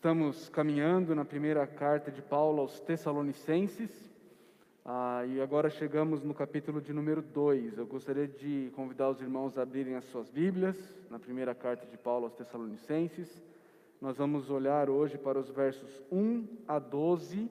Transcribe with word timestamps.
Estamos 0.00 0.48
caminhando 0.48 1.14
na 1.14 1.26
primeira 1.26 1.66
carta 1.66 2.10
de 2.10 2.22
Paulo 2.22 2.62
aos 2.62 2.80
Tessalonicenses 2.80 3.90
ah, 4.82 5.26
e 5.26 5.42
agora 5.42 5.68
chegamos 5.68 6.22
no 6.22 6.32
capítulo 6.32 6.80
de 6.80 6.90
número 6.90 7.20
2. 7.20 7.76
Eu 7.76 7.86
gostaria 7.86 8.26
de 8.26 8.72
convidar 8.74 9.10
os 9.10 9.20
irmãos 9.20 9.58
a 9.58 9.62
abrirem 9.62 9.96
as 9.96 10.06
suas 10.06 10.30
Bíblias 10.30 10.74
na 11.10 11.18
primeira 11.18 11.54
carta 11.54 11.84
de 11.84 11.98
Paulo 11.98 12.24
aos 12.24 12.32
Tessalonicenses. 12.32 13.42
Nós 14.00 14.16
vamos 14.16 14.48
olhar 14.48 14.88
hoje 14.88 15.18
para 15.18 15.38
os 15.38 15.50
versos 15.50 16.00
1 16.10 16.46
a 16.66 16.78
12 16.78 17.50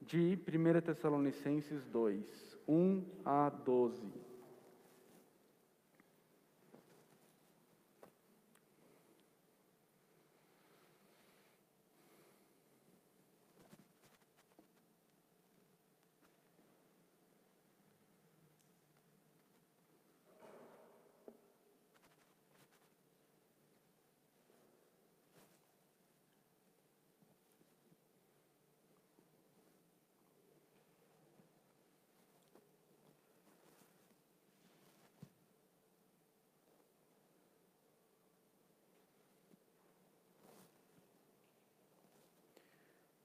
de 0.00 0.36
1 0.44 0.80
Tessalonicenses 0.80 1.86
2. 1.86 2.58
1 2.66 3.04
a 3.24 3.48
12. 3.64 4.25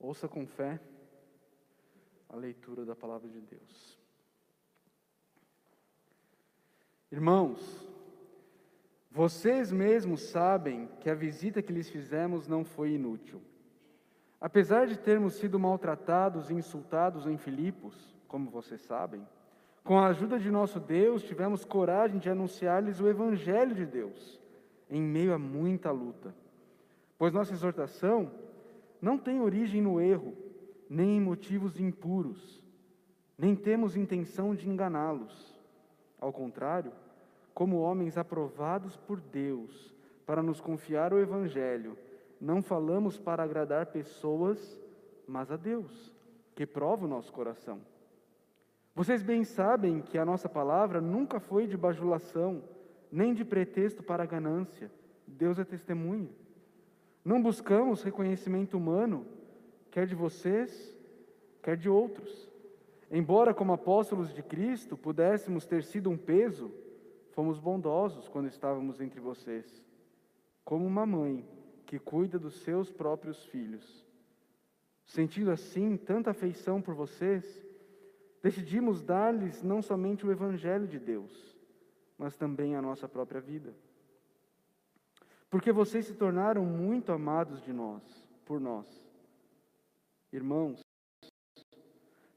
Ouça 0.01 0.27
com 0.27 0.47
fé 0.47 0.79
a 2.27 2.35
leitura 2.35 2.83
da 2.83 2.95
palavra 2.95 3.29
de 3.29 3.39
Deus. 3.39 3.99
Irmãos, 7.11 7.87
vocês 9.11 9.71
mesmos 9.71 10.21
sabem 10.21 10.89
que 11.01 11.09
a 11.09 11.13
visita 11.13 11.61
que 11.61 11.71
lhes 11.71 11.87
fizemos 11.87 12.47
não 12.47 12.65
foi 12.65 12.93
inútil. 12.93 13.43
Apesar 14.39 14.87
de 14.87 14.97
termos 14.97 15.35
sido 15.35 15.59
maltratados 15.59 16.49
e 16.49 16.55
insultados 16.55 17.27
em 17.27 17.37
Filipos, 17.37 18.17
como 18.27 18.49
vocês 18.49 18.81
sabem, 18.81 19.27
com 19.83 19.99
a 19.99 20.07
ajuda 20.07 20.39
de 20.39 20.49
nosso 20.49 20.79
Deus, 20.79 21.21
tivemos 21.21 21.63
coragem 21.63 22.17
de 22.17 22.27
anunciar-lhes 22.27 22.99
o 22.99 23.07
Evangelho 23.07 23.75
de 23.75 23.85
Deus, 23.85 24.41
em 24.89 25.01
meio 25.01 25.31
a 25.31 25.37
muita 25.37 25.91
luta. 25.91 26.33
Pois 27.19 27.31
nossa 27.31 27.53
exortação 27.53 28.31
não 29.01 29.17
tem 29.17 29.41
origem 29.41 29.81
no 29.81 29.99
erro, 29.99 30.35
nem 30.89 31.17
em 31.17 31.21
motivos 31.21 31.79
impuros, 31.79 32.61
nem 33.37 33.55
temos 33.55 33.97
intenção 33.97 34.53
de 34.53 34.69
enganá-los. 34.69 35.59
Ao 36.19 36.31
contrário, 36.31 36.91
como 37.53 37.79
homens 37.79 38.17
aprovados 38.17 38.95
por 38.95 39.19
Deus 39.19 39.95
para 40.25 40.43
nos 40.43 40.61
confiar 40.61 41.13
o 41.13 41.19
Evangelho, 41.19 41.97
não 42.39 42.61
falamos 42.61 43.17
para 43.17 43.43
agradar 43.43 43.87
pessoas, 43.87 44.79
mas 45.27 45.51
a 45.51 45.57
Deus, 45.57 46.13
que 46.55 46.65
prova 46.65 47.05
o 47.05 47.09
nosso 47.09 47.33
coração. 47.33 47.81
Vocês 48.93 49.23
bem 49.23 49.43
sabem 49.43 50.01
que 50.01 50.17
a 50.17 50.25
nossa 50.25 50.49
palavra 50.49 50.99
nunca 50.99 51.39
foi 51.39 51.65
de 51.65 51.77
bajulação, 51.77 52.63
nem 53.11 53.33
de 53.33 53.45
pretexto 53.45 54.03
para 54.03 54.25
ganância. 54.25 54.91
Deus 55.25 55.57
é 55.57 55.63
testemunha. 55.63 56.29
Não 57.23 57.41
buscamos 57.41 58.01
reconhecimento 58.01 58.75
humano, 58.75 59.25
quer 59.91 60.07
de 60.07 60.15
vocês, 60.15 60.97
quer 61.61 61.77
de 61.77 61.87
outros. 61.87 62.49
Embora, 63.11 63.53
como 63.53 63.73
apóstolos 63.73 64.33
de 64.33 64.41
Cristo, 64.41 64.97
pudéssemos 64.97 65.65
ter 65.65 65.83
sido 65.83 66.09
um 66.09 66.17
peso, 66.17 66.73
fomos 67.31 67.59
bondosos 67.59 68.27
quando 68.27 68.47
estávamos 68.47 68.99
entre 68.99 69.19
vocês, 69.19 69.83
como 70.65 70.85
uma 70.85 71.05
mãe 71.05 71.47
que 71.85 71.99
cuida 71.99 72.39
dos 72.39 72.55
seus 72.61 72.91
próprios 72.91 73.45
filhos. 73.45 74.05
Sentindo 75.05 75.51
assim 75.51 75.97
tanta 75.97 76.31
afeição 76.31 76.81
por 76.81 76.95
vocês, 76.95 77.63
decidimos 78.41 79.03
dar-lhes 79.03 79.61
não 79.61 79.81
somente 79.81 80.25
o 80.25 80.31
Evangelho 80.31 80.87
de 80.87 80.97
Deus, 80.97 81.55
mas 82.17 82.35
também 82.35 82.75
a 82.75 82.81
nossa 82.81 83.07
própria 83.07 83.41
vida 83.41 83.75
porque 85.51 85.73
vocês 85.73 86.05
se 86.05 86.13
tornaram 86.13 86.65
muito 86.65 87.11
amados 87.11 87.61
de 87.61 87.73
nós, 87.73 88.01
por 88.45 88.59
nós. 88.61 88.87
Irmãos, 90.31 90.79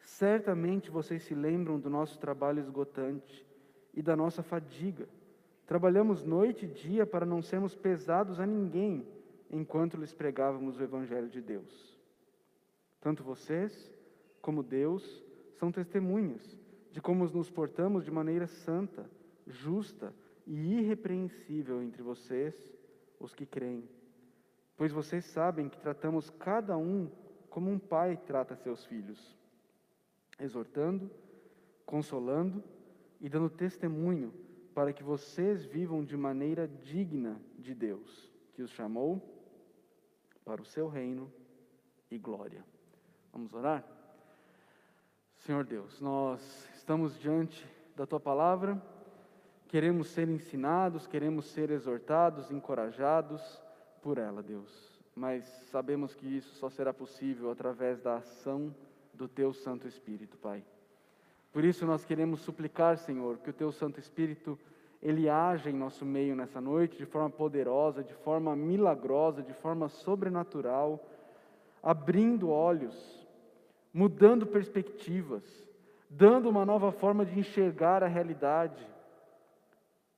certamente 0.01 0.91
vocês 0.91 1.23
se 1.23 1.33
lembram 1.33 1.79
do 1.79 1.89
nosso 1.89 2.19
trabalho 2.19 2.59
esgotante 2.59 3.47
e 3.95 4.03
da 4.03 4.17
nossa 4.17 4.43
fadiga. 4.43 5.09
Trabalhamos 5.65 6.25
noite 6.25 6.65
e 6.65 6.69
dia 6.69 7.07
para 7.07 7.25
não 7.25 7.41
sermos 7.41 7.77
pesados 7.77 8.41
a 8.41 8.45
ninguém 8.45 9.07
enquanto 9.49 9.97
lhes 9.97 10.13
pregávamos 10.13 10.77
o 10.77 10.83
Evangelho 10.83 11.29
de 11.29 11.41
Deus. 11.41 11.97
Tanto 13.01 13.23
vocês 13.23 13.95
como 14.43 14.61
Deus 14.61 15.25
são 15.53 15.71
testemunhas 15.71 16.59
de 16.91 17.01
como 17.01 17.25
nos 17.29 17.49
portamos 17.49 18.05
de 18.05 18.11
maneira 18.11 18.49
santa, 18.49 19.09
justa 19.47 20.13
e 20.45 20.81
irrepreensível 20.81 21.81
entre 21.81 22.03
vocês 22.03 22.75
os 23.19 23.35
que 23.35 23.47
creem. 23.47 23.89
Pois 24.77 24.93
vocês 24.93 25.25
sabem 25.25 25.69
que 25.69 25.79
tratamos 25.79 26.31
cada 26.31 26.77
um 26.77 27.11
como 27.49 27.71
um 27.71 27.79
pai 27.79 28.17
trata 28.17 28.57
seus 28.57 28.85
filhos, 28.85 29.37
exortando, 30.39 31.11
consolando 31.87 32.63
e 33.21 33.29
dando 33.29 33.49
testemunho 33.49 34.35
para 34.75 34.93
que 34.93 35.05
vocês 35.05 35.65
vivam 35.65 36.05
de 36.05 36.17
maneira 36.17 36.67
digna 36.67 37.41
de 37.57 37.75
Deus, 37.75 38.33
que 38.55 38.63
os 38.63 38.71
chamou 38.71 39.23
para 40.45 40.61
o 40.61 40.65
seu 40.65 40.89
reino 40.89 41.33
e 42.11 42.19
glória. 42.19 42.65
Vamos 43.33 43.55
orar? 43.55 43.85
Senhor 45.39 45.65
Deus, 45.65 46.01
nós 46.01 46.69
estamos 46.75 47.19
diante 47.21 47.67
da 47.95 48.07
tua 48.07 48.19
palavra 48.19 48.83
Queremos 49.69 50.09
ser 50.09 50.29
ensinados, 50.29 51.07
queremos 51.07 51.47
ser 51.47 51.71
exortados, 51.71 52.51
encorajados 52.51 53.63
por 54.03 54.19
ela, 54.19 54.43
Deus. 54.43 55.01
Mas 55.15 55.45
sabemos 55.71 56.15
que 56.15 56.27
isso 56.27 56.55
só 56.57 56.69
será 56.69 56.93
possível 56.93 57.51
através 57.51 58.01
da 58.01 58.17
ação 58.17 58.75
do 59.13 59.29
Teu 59.29 59.53
Santo 59.53 59.87
Espírito, 59.87 60.37
Pai. 60.37 60.63
Por 61.53 61.65
isso 61.65 61.87
nós 61.87 62.05
queremos 62.05 62.41
suplicar, 62.41 62.99
Senhor, 62.99 63.39
que 63.39 63.51
o 63.51 63.53
Teu 63.53 63.71
Santo 63.71 64.01
Espírito 64.01 64.59
ele 65.01 65.29
age 65.29 65.69
em 65.69 65.75
nosso 65.75 66.05
meio 66.05 66.35
nessa 66.35 66.61
noite 66.61 66.97
de 66.97 67.05
forma 67.05 67.29
poderosa, 67.29 68.03
de 68.03 68.15
forma 68.15 68.57
milagrosa, 68.57 69.43
de 69.43 69.53
forma 69.53 69.89
sobrenatural, 69.89 70.99
abrindo 71.83 72.49
olhos, 72.49 73.29
mudando 73.93 74.47
perspectivas, 74.47 75.45
dando 76.09 76.49
uma 76.49 76.65
nova 76.65 76.91
forma 76.91 77.25
de 77.25 77.39
enxergar 77.39 78.03
a 78.03 78.09
realidade, 78.09 78.85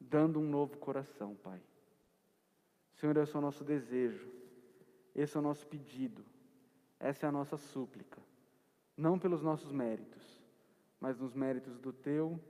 dando 0.08 0.38
um 0.38 0.48
novo 0.48 0.76
coração, 0.78 1.34
Pai. 1.36 1.60
Senhor, 2.94 3.16
esse 3.16 3.34
é 3.34 3.38
o 3.38 3.42
nosso 3.42 3.62
desejo, 3.64 4.26
esse 5.14 5.36
é 5.36 5.40
o 5.40 5.42
nosso 5.42 5.66
pedido, 5.66 6.24
essa 6.98 7.26
é 7.26 7.28
a 7.28 7.32
nossa 7.32 7.56
súplica, 7.56 8.20
não 8.96 9.18
pelos 9.18 9.42
nossos 9.42 9.70
méritos, 9.70 10.42
mas 10.98 11.18
nos 11.18 11.34
méritos 11.34 11.78
do 11.78 11.92
Teu 11.92 12.40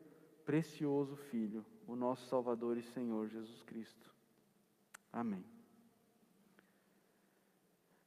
precioso 0.45 1.17
Filho, 1.17 1.65
o 1.87 1.97
nosso 1.97 2.27
Salvador 2.29 2.77
e 2.77 2.83
Senhor 2.83 3.29
Jesus 3.29 3.63
Cristo. 3.63 4.15
Amém. 5.13 5.45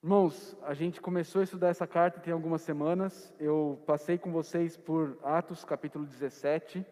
Irmãos, 0.01 0.55
a 0.61 0.73
gente 0.73 1.01
começou 1.01 1.41
a 1.41 1.43
estudar 1.43 1.67
essa 1.67 1.85
carta 1.85 2.21
tem 2.21 2.31
algumas 2.31 2.61
semanas. 2.61 3.33
Eu 3.37 3.81
passei 3.85 4.17
com 4.17 4.31
vocês 4.31 4.77
por 4.77 5.19
Atos 5.21 5.65
capítulo 5.65 6.05
17 6.05 6.85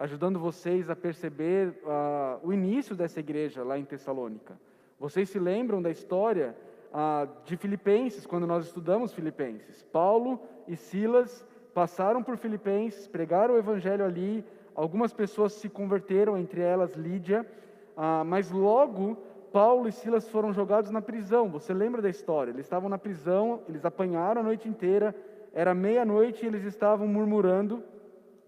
ajudando 0.00 0.38
vocês 0.38 0.88
a 0.88 0.96
perceber 0.96 1.74
uh, 1.84 2.40
o 2.42 2.54
início 2.54 2.96
dessa 2.96 3.20
igreja 3.20 3.62
lá 3.62 3.78
em 3.78 3.84
Tessalônica. 3.84 4.58
Vocês 4.98 5.28
se 5.28 5.38
lembram 5.38 5.82
da 5.82 5.90
história 5.90 6.56
uh, 6.90 7.28
de 7.44 7.54
Filipenses, 7.58 8.24
quando 8.24 8.46
nós 8.46 8.64
estudamos 8.64 9.12
Filipenses? 9.12 9.82
Paulo 9.92 10.40
e 10.66 10.74
Silas 10.74 11.46
passaram 11.74 12.22
por 12.22 12.38
Filipenses, 12.38 13.06
pregaram 13.06 13.54
o 13.54 13.58
evangelho 13.58 14.02
ali, 14.02 14.42
algumas 14.74 15.12
pessoas 15.12 15.52
se 15.52 15.68
converteram, 15.68 16.34
entre 16.38 16.62
elas 16.62 16.94
Lídia, 16.94 17.46
uh, 17.94 18.24
mas 18.24 18.50
logo 18.50 19.18
Paulo 19.52 19.86
e 19.86 19.92
Silas 19.92 20.26
foram 20.30 20.50
jogados 20.50 20.90
na 20.90 21.02
prisão. 21.02 21.50
Você 21.50 21.74
lembra 21.74 22.00
da 22.00 22.08
história? 22.08 22.52
Eles 22.52 22.64
estavam 22.64 22.88
na 22.88 22.96
prisão, 22.96 23.60
eles 23.68 23.84
apanharam 23.84 24.40
a 24.40 24.44
noite 24.44 24.66
inteira, 24.66 25.14
era 25.52 25.74
meia-noite 25.74 26.46
e 26.46 26.48
eles 26.48 26.64
estavam 26.64 27.06
murmurando 27.06 27.84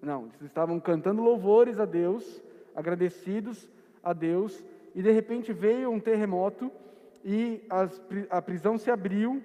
não, 0.03 0.27
eles 0.27 0.43
estavam 0.43 0.81
cantando 0.81 1.23
louvores 1.23 1.79
a 1.79 1.85
Deus, 1.85 2.43
agradecidos 2.75 3.71
a 4.03 4.13
Deus, 4.13 4.65
e 4.95 5.03
de 5.03 5.13
repente 5.13 5.53
veio 5.53 5.91
um 5.91 6.01
terremoto 6.01 6.71
e 7.25 7.65
as, 7.71 8.03
a 8.29 8.43
prisão 8.43 8.77
se 8.77 8.91
abriu 8.91 9.43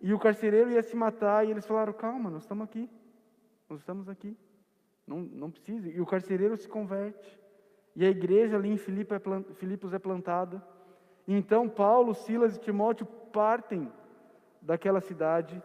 e 0.00 0.12
o 0.12 0.18
carcereiro 0.18 0.70
ia 0.70 0.82
se 0.82 0.94
matar 0.94 1.46
e 1.46 1.50
eles 1.50 1.66
falaram: 1.66 1.92
calma, 1.92 2.30
nós 2.30 2.42
estamos 2.42 2.64
aqui, 2.64 2.88
nós 3.68 3.80
estamos 3.80 4.08
aqui, 4.08 4.36
não, 5.06 5.20
não 5.20 5.50
precisa. 5.50 5.88
E 5.88 6.00
o 6.00 6.06
carcereiro 6.06 6.56
se 6.56 6.68
converte 6.68 7.38
e 7.96 8.04
a 8.04 8.10
igreja 8.10 8.56
ali 8.56 8.68
em 8.68 8.74
é 8.74 9.54
Filipos 9.54 9.92
é 9.92 9.98
plantada. 9.98 10.62
E 11.26 11.34
então 11.34 11.68
Paulo, 11.68 12.14
Silas 12.14 12.56
e 12.56 12.60
Timóteo 12.60 13.06
partem 13.32 13.90
daquela 14.62 15.00
cidade, 15.00 15.60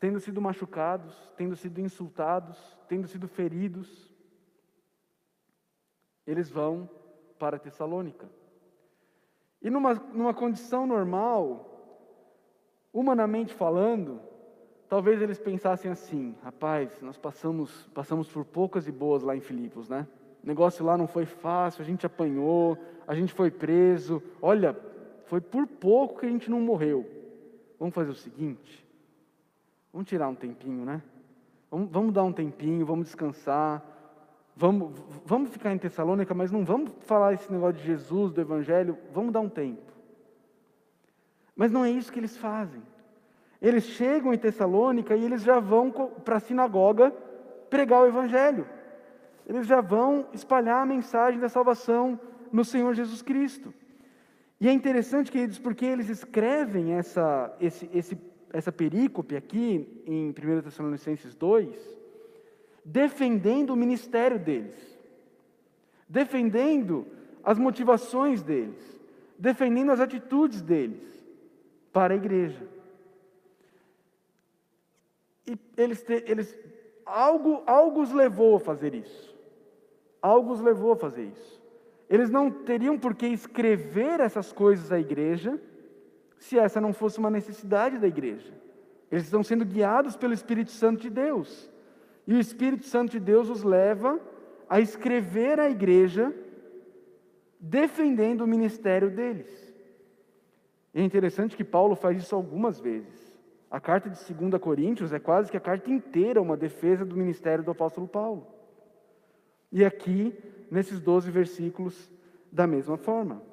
tendo 0.00 0.18
sido 0.18 0.40
machucados, 0.40 1.14
tendo 1.36 1.54
sido 1.54 1.78
insultados, 1.78 2.58
tendo 2.88 3.06
sido 3.06 3.28
feridos. 3.28 4.10
Eles 6.26 6.50
vão 6.50 6.88
para 7.38 7.58
Tessalônica. 7.58 8.28
E 9.60 9.68
numa, 9.68 9.92
numa 9.94 10.32
condição 10.32 10.86
normal, 10.86 11.66
humanamente 12.90 13.52
falando, 13.52 14.20
talvez 14.88 15.20
eles 15.20 15.38
pensassem 15.38 15.90
assim: 15.90 16.34
rapaz, 16.42 17.02
nós 17.02 17.18
passamos, 17.18 17.86
passamos 17.94 18.26
por 18.26 18.46
poucas 18.46 18.88
e 18.88 18.92
boas 18.92 19.22
lá 19.22 19.36
em 19.36 19.40
Filipos, 19.40 19.88
né? 19.90 20.08
O 20.42 20.46
negócio 20.46 20.82
lá 20.82 20.96
não 20.96 21.06
foi 21.06 21.26
fácil, 21.26 21.82
a 21.82 21.84
gente 21.84 22.06
apanhou, 22.06 22.78
a 23.06 23.14
gente 23.14 23.34
foi 23.34 23.50
preso. 23.50 24.22
Olha, 24.40 24.74
foi 25.26 25.42
por 25.42 25.66
pouco 25.66 26.20
que 26.20 26.26
a 26.26 26.30
gente 26.30 26.50
não 26.50 26.60
morreu. 26.60 27.06
Vamos 27.78 27.94
fazer 27.94 28.10
o 28.10 28.14
seguinte: 28.14 28.89
vamos 29.92 30.08
tirar 30.08 30.28
um 30.28 30.34
tempinho, 30.34 30.84
né? 30.84 31.02
Vamos, 31.70 31.90
vamos 31.90 32.12
dar 32.12 32.24
um 32.24 32.32
tempinho, 32.32 32.84
vamos 32.84 33.06
descansar. 33.06 33.82
Vamos, 34.56 34.92
vamos 35.24 35.50
ficar 35.50 35.72
em 35.72 35.78
Tessalônica, 35.78 36.34
mas 36.34 36.50
não 36.50 36.64
vamos 36.64 36.92
falar 37.00 37.32
esse 37.32 37.50
negócio 37.50 37.80
de 37.80 37.86
Jesus, 37.86 38.32
do 38.32 38.40
Evangelho, 38.40 38.98
vamos 39.12 39.32
dar 39.32 39.40
um 39.40 39.48
tempo. 39.48 39.90
Mas 41.56 41.70
não 41.70 41.84
é 41.84 41.90
isso 41.90 42.12
que 42.12 42.18
eles 42.18 42.36
fazem. 42.36 42.82
Eles 43.60 43.84
chegam 43.84 44.34
em 44.34 44.38
Tessalônica 44.38 45.14
e 45.14 45.24
eles 45.24 45.42
já 45.42 45.60
vão 45.60 45.90
para 45.90 46.36
a 46.36 46.40
sinagoga 46.40 47.10
pregar 47.68 48.02
o 48.02 48.06
Evangelho. 48.06 48.66
Eles 49.46 49.66
já 49.66 49.80
vão 49.80 50.26
espalhar 50.32 50.82
a 50.82 50.86
mensagem 50.86 51.40
da 51.40 51.48
salvação 51.48 52.18
no 52.52 52.64
Senhor 52.64 52.94
Jesus 52.94 53.22
Cristo. 53.22 53.72
E 54.60 54.68
é 54.68 54.72
interessante, 54.72 55.32
queridos, 55.32 55.58
porque 55.58 55.86
eles 55.86 56.08
escrevem 56.08 56.92
essa, 56.92 57.54
esse, 57.60 57.88
esse, 57.94 58.14
essa 58.52 58.72
perícope 58.72 59.36
aqui 59.36 59.86
em 60.06 60.30
1 60.30 60.62
Tessalonicenses 60.62 61.34
2, 61.34 61.98
defendendo 62.84 63.70
o 63.70 63.76
ministério 63.76 64.38
deles, 64.38 64.76
defendendo 66.08 67.06
as 67.42 67.58
motivações 67.58 68.42
deles, 68.42 69.00
defendendo 69.38 69.92
as 69.92 70.00
atitudes 70.00 70.60
deles 70.60 71.02
para 71.92 72.14
a 72.14 72.16
igreja. 72.16 72.68
E 75.46 75.58
eles, 75.76 76.04
eles 76.26 76.58
algo, 77.04 77.62
algo 77.66 78.02
os 78.02 78.12
levou 78.12 78.56
a 78.56 78.60
fazer 78.60 78.94
isso. 78.94 79.34
Algo 80.20 80.52
os 80.52 80.60
levou 80.60 80.92
a 80.92 80.96
fazer 80.96 81.24
isso. 81.24 81.60
Eles 82.08 82.28
não 82.28 82.50
teriam 82.50 82.98
por 82.98 83.14
que 83.14 83.26
escrever 83.26 84.20
essas 84.20 84.52
coisas 84.52 84.92
à 84.92 84.98
igreja 84.98 85.60
se 86.40 86.58
essa 86.58 86.80
não 86.80 86.92
fosse 86.92 87.18
uma 87.18 87.30
necessidade 87.30 87.98
da 87.98 88.08
igreja. 88.08 88.52
Eles 89.12 89.24
estão 89.24 89.44
sendo 89.44 89.64
guiados 89.64 90.16
pelo 90.16 90.32
Espírito 90.32 90.70
Santo 90.70 91.02
de 91.02 91.10
Deus. 91.10 91.70
E 92.26 92.34
o 92.34 92.40
Espírito 92.40 92.86
Santo 92.86 93.12
de 93.12 93.20
Deus 93.20 93.50
os 93.50 93.62
leva 93.62 94.18
a 94.68 94.80
escrever 94.80 95.60
à 95.60 95.68
igreja 95.68 96.34
defendendo 97.60 98.40
o 98.40 98.46
ministério 98.46 99.10
deles. 99.10 99.48
É 100.94 101.02
interessante 101.02 101.56
que 101.56 101.62
Paulo 101.62 101.94
faz 101.94 102.16
isso 102.16 102.34
algumas 102.34 102.80
vezes. 102.80 103.38
A 103.70 103.78
carta 103.78 104.08
de 104.08 104.34
2 104.34 104.60
Coríntios 104.60 105.12
é 105.12 105.18
quase 105.18 105.50
que 105.50 105.56
a 105.58 105.60
carta 105.60 105.90
inteira 105.90 106.40
uma 106.40 106.56
defesa 106.56 107.04
do 107.04 107.16
ministério 107.16 107.62
do 107.62 107.70
apóstolo 107.70 108.08
Paulo. 108.08 108.46
E 109.70 109.84
aqui, 109.84 110.34
nesses 110.70 111.00
12 111.00 111.30
versículos, 111.30 112.10
da 112.50 112.66
mesma 112.66 112.96
forma. 112.96 113.49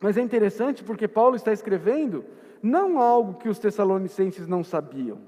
Mas 0.00 0.16
é 0.16 0.22
interessante 0.22 0.82
porque 0.82 1.06
Paulo 1.06 1.36
está 1.36 1.52
escrevendo 1.52 2.24
não 2.62 2.98
algo 2.98 3.34
que 3.34 3.48
os 3.48 3.58
tessalonicenses 3.58 4.46
não 4.46 4.64
sabiam. 4.64 5.18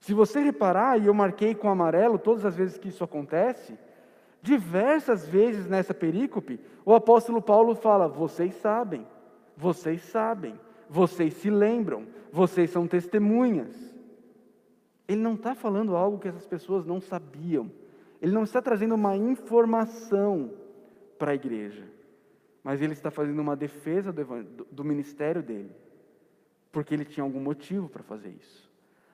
Se 0.00 0.14
você 0.14 0.40
reparar, 0.40 1.00
e 1.00 1.06
eu 1.06 1.14
marquei 1.14 1.54
com 1.54 1.68
amarelo 1.68 2.18
todas 2.18 2.44
as 2.44 2.56
vezes 2.56 2.78
que 2.78 2.88
isso 2.88 3.02
acontece, 3.02 3.76
diversas 4.40 5.26
vezes 5.26 5.66
nessa 5.66 5.92
perícope, 5.92 6.60
o 6.84 6.94
apóstolo 6.94 7.42
Paulo 7.42 7.74
fala: 7.74 8.06
vocês 8.06 8.54
sabem, 8.54 9.06
vocês 9.56 10.02
sabem, 10.02 10.58
vocês 10.88 11.34
se 11.34 11.50
lembram, 11.50 12.06
vocês 12.30 12.70
são 12.70 12.86
testemunhas. 12.86 13.74
Ele 15.08 15.20
não 15.20 15.34
está 15.34 15.54
falando 15.54 15.96
algo 15.96 16.18
que 16.18 16.28
essas 16.28 16.46
pessoas 16.46 16.84
não 16.84 17.00
sabiam, 17.00 17.70
ele 18.20 18.32
não 18.32 18.44
está 18.44 18.60
trazendo 18.62 18.94
uma 18.94 19.16
informação 19.16 20.52
para 21.18 21.32
a 21.32 21.34
igreja, 21.34 21.84
mas 22.66 22.82
ele 22.82 22.94
está 22.94 23.12
fazendo 23.12 23.38
uma 23.38 23.54
defesa 23.54 24.12
do, 24.12 24.42
do, 24.72 24.82
ministério 24.82 25.40
dele, 25.40 25.70
porque 26.72 26.94
ele 26.94 27.04
tinha 27.04 27.22
algum 27.22 27.38
motivo 27.38 27.88
para 27.88 28.02
fazer 28.02 28.30
isso. 28.30 28.68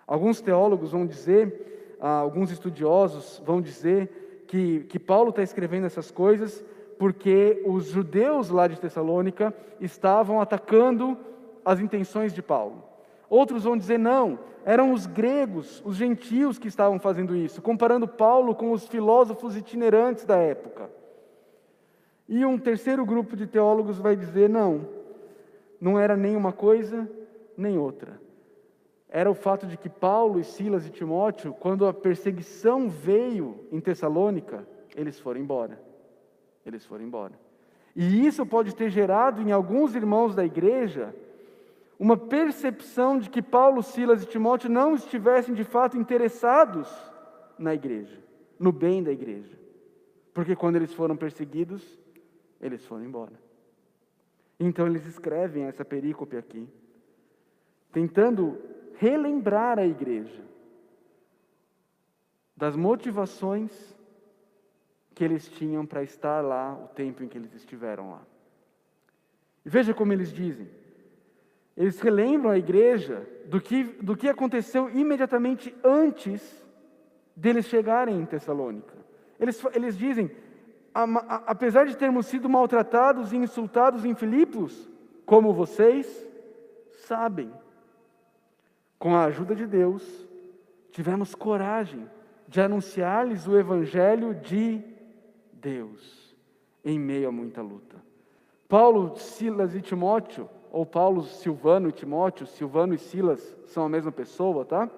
Alguns 0.07 0.41
teólogos 0.41 0.93
vão 0.93 1.07
dizer, 1.07 1.99
ah, 2.01 2.21
alguns 2.21 2.51
estudiosos 2.51 3.43
vão 3.45 3.61
dizer 3.61 4.45
que, 4.49 4.85
que 4.85 4.99
Paulo 4.99 5.29
está 5.29 5.43
escrevendo 5.43 5.85
essas 5.85 6.11
coisas 6.11 6.65
porque 6.99 7.63
os 7.67 7.89
judeus 7.89 8.49
lá 8.49 8.67
de 8.67 8.81
Tessalônica 8.81 9.55
estavam 9.79 10.41
atacando 10.41 11.19
as 11.63 11.79
intenções 11.79 12.33
de 12.33 12.41
Paulo. 12.41 12.83
Outros 13.29 13.65
vão 13.65 13.77
dizer 13.77 13.99
não, 13.99 14.39
eram 14.65 14.95
os 14.95 15.05
gregos, 15.05 15.83
os 15.85 15.97
gentios 15.97 16.59
que 16.59 16.69
estavam 16.69 16.99
fazendo 16.99 17.37
isso, 17.37 17.61
comparando 17.61 18.09
Paulo 18.09 18.55
com 18.55 18.73
os 18.73 18.89
filósofos 18.89 19.59
itinerantes 19.59 20.25
da 20.25 20.39
época. 20.39 21.02
E 22.33 22.45
um 22.45 22.59
terceiro 22.59 23.05
grupo 23.05 23.37
de 23.37 23.47
teólogos 23.47 23.99
vai 23.99 24.17
dizer 24.17 24.49
não, 24.49 24.89
não 25.81 26.01
era 26.01 26.17
nem 26.17 26.35
uma 26.35 26.53
coisa 26.53 27.09
nem 27.57 27.79
outra 27.79 28.21
era 29.15 29.31
o 29.31 29.35
fato 29.35 29.67
de 29.67 29.77
que 29.77 29.91
Paulo 29.91 30.41
e 30.41 30.45
Silas 30.45 30.87
e 30.87 30.91
Timóteo, 30.91 31.53
quando 31.53 31.87
a 31.87 31.93
perseguição 31.93 32.89
veio 32.89 33.67
em 33.71 33.79
Tessalônica, 33.79 34.67
eles 34.97 35.21
foram 35.21 35.39
embora. 35.39 35.79
Eles 36.65 36.87
foram 36.87 37.05
embora. 37.05 37.39
E 37.95 38.27
isso 38.27 38.47
pode 38.47 38.75
ter 38.75 38.89
gerado 38.89 39.43
em 39.43 39.53
alguns 39.53 39.95
irmãos 39.95 40.35
da 40.35 40.43
igreja 40.47 41.15
uma 41.99 42.17
percepção 42.17 43.19
de 43.19 43.29
que 43.29 43.43
Paulo, 43.43 43.83
Silas 43.83 44.23
e 44.23 44.27
Timóteo 44.27 44.71
não 44.71 44.95
estivessem 44.95 45.55
de 45.55 45.63
fato 45.63 45.99
interessados 45.99 46.89
na 47.59 47.75
igreja, 47.75 48.19
no 48.59 48.73
bem 48.73 49.03
da 49.03 49.13
igreja. 49.13 49.59
Porque 50.33 50.57
quando 50.57 50.77
eles 50.77 50.95
foram 50.95 51.19
perseguidos, 51.19 52.01
eles 52.63 52.87
foram 52.87 53.05
embora. 53.05 53.33
Então 54.59 54.87
eles 54.87 55.05
escrevem 55.07 55.65
essa 55.65 55.85
perícope 55.85 56.37
aqui, 56.37 56.69
tentando 57.93 58.59
relembrar 58.95 59.79
a 59.79 59.85
igreja 59.85 60.43
das 62.57 62.77
motivações 62.77 63.73
que 65.15 65.25
eles 65.25 65.49
tinham 65.49 65.85
para 65.85 66.03
estar 66.03 66.41
lá 66.41 66.75
o 66.75 66.89
tempo 66.89 67.23
em 67.23 67.29
que 67.29 67.37
eles 67.37 67.53
estiveram 67.55 68.13
lá. 68.13 68.23
E 69.65 69.69
veja 69.69 69.93
como 69.93 70.13
eles 70.13 70.33
dizem. 70.33 70.69
Eles 71.77 72.01
relembram 72.01 72.51
a 72.51 72.59
igreja 72.59 73.27
do 73.47 73.61
que, 73.61 73.85
do 73.85 74.17
que 74.17 74.29
aconteceu 74.29 74.91
imediatamente 74.91 75.75
antes 75.83 76.63
deles 77.35 77.67
chegarem 77.67 78.21
em 78.21 78.27
Tessalônica. 78.27 78.95
Eles, 79.41 79.63
eles 79.75 79.97
dizem: 79.97 80.31
apesar 80.95 81.87
de 81.87 81.97
termos 81.97 82.27
sido 82.27 82.49
maltratados 82.49 83.33
e 83.33 83.37
insultados 83.37 84.05
em 84.05 84.15
Filipos, 84.15 84.91
como 85.25 85.53
vocês 85.53 86.27
sabem, 87.07 87.53
com 88.99 89.17
a 89.17 89.25
ajuda 89.25 89.55
de 89.55 89.67
Deus, 89.67 90.29
tivemos 90.91 91.35
coragem 91.35 92.09
de 92.47 92.61
anunciar-lhes 92.61 93.49
o 93.49 93.59
Evangelho 93.59 94.35
de 94.35 94.83
Deus, 95.53 96.37
em 96.85 96.99
meio 96.99 97.29
a 97.29 97.33
muita 97.33 97.63
luta. 97.63 97.97
Paulo, 98.69 99.17
Silas 99.17 99.75
e 99.75 99.81
Timóteo, 99.81 100.49
ou 100.71 100.87
Paulo, 100.87 101.23
Silvano 101.25 101.89
e 101.89 101.93
Timóteo, 101.93 102.47
Silvano 102.47 102.95
e 102.95 102.99
Silas 102.99 103.57
são 103.67 103.85
a 103.85 103.89
mesma 103.89 104.11
pessoa, 104.11 104.65
tá? 104.65 104.89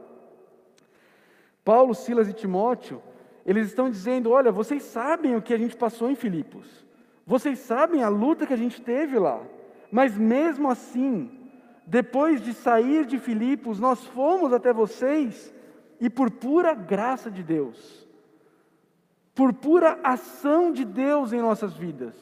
Paulo, 1.65 1.95
Silas 1.95 2.29
e 2.29 2.33
Timóteo, 2.33 3.03
eles 3.45 3.69
estão 3.69 3.91
dizendo: 3.91 4.31
olha, 4.31 4.51
vocês 4.51 4.83
sabem 4.83 5.37
o 5.37 5.43
que 5.43 5.55
a 5.55 5.59
gente 5.59 5.77
passou 5.77 6.11
em 6.11 6.15
Filipos, 6.15 6.87
vocês 7.27 7.59
sabem 7.59 8.03
a 8.03 8.09
luta 8.09 8.47
que 8.47 8.53
a 8.53 8.57
gente 8.59 8.81
teve 8.81 9.19
lá, 9.19 9.41
mas 9.91 10.17
mesmo 10.17 10.71
assim, 10.71 11.31
depois 11.87 12.41
de 12.41 12.53
sair 12.53 13.05
de 13.05 13.19
Filipos, 13.19 13.79
nós 13.79 14.05
fomos 14.07 14.53
até 14.53 14.73
vocês 14.73 15.53
e 16.01 16.09
por 16.11 16.31
pura 16.31 16.75
graça 16.75 17.31
de 17.31 17.43
Deus, 17.43 18.07
por 19.35 19.53
pura 19.53 19.99
ação 20.03 20.73
de 20.73 20.85
Deus 20.85 21.33
em 21.33 21.41
nossas 21.41 21.75
vidas, 21.75 22.15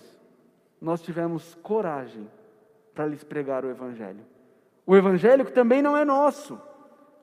nós 0.80 1.00
tivemos 1.00 1.54
coragem 1.62 2.28
para 2.94 3.06
lhes 3.06 3.22
pregar 3.22 3.64
o 3.64 3.70
Evangelho. 3.70 4.24
O 4.86 4.96
Evangelho 4.96 5.44
que 5.44 5.52
também 5.52 5.80
não 5.80 5.96
é 5.96 6.04
nosso. 6.04 6.60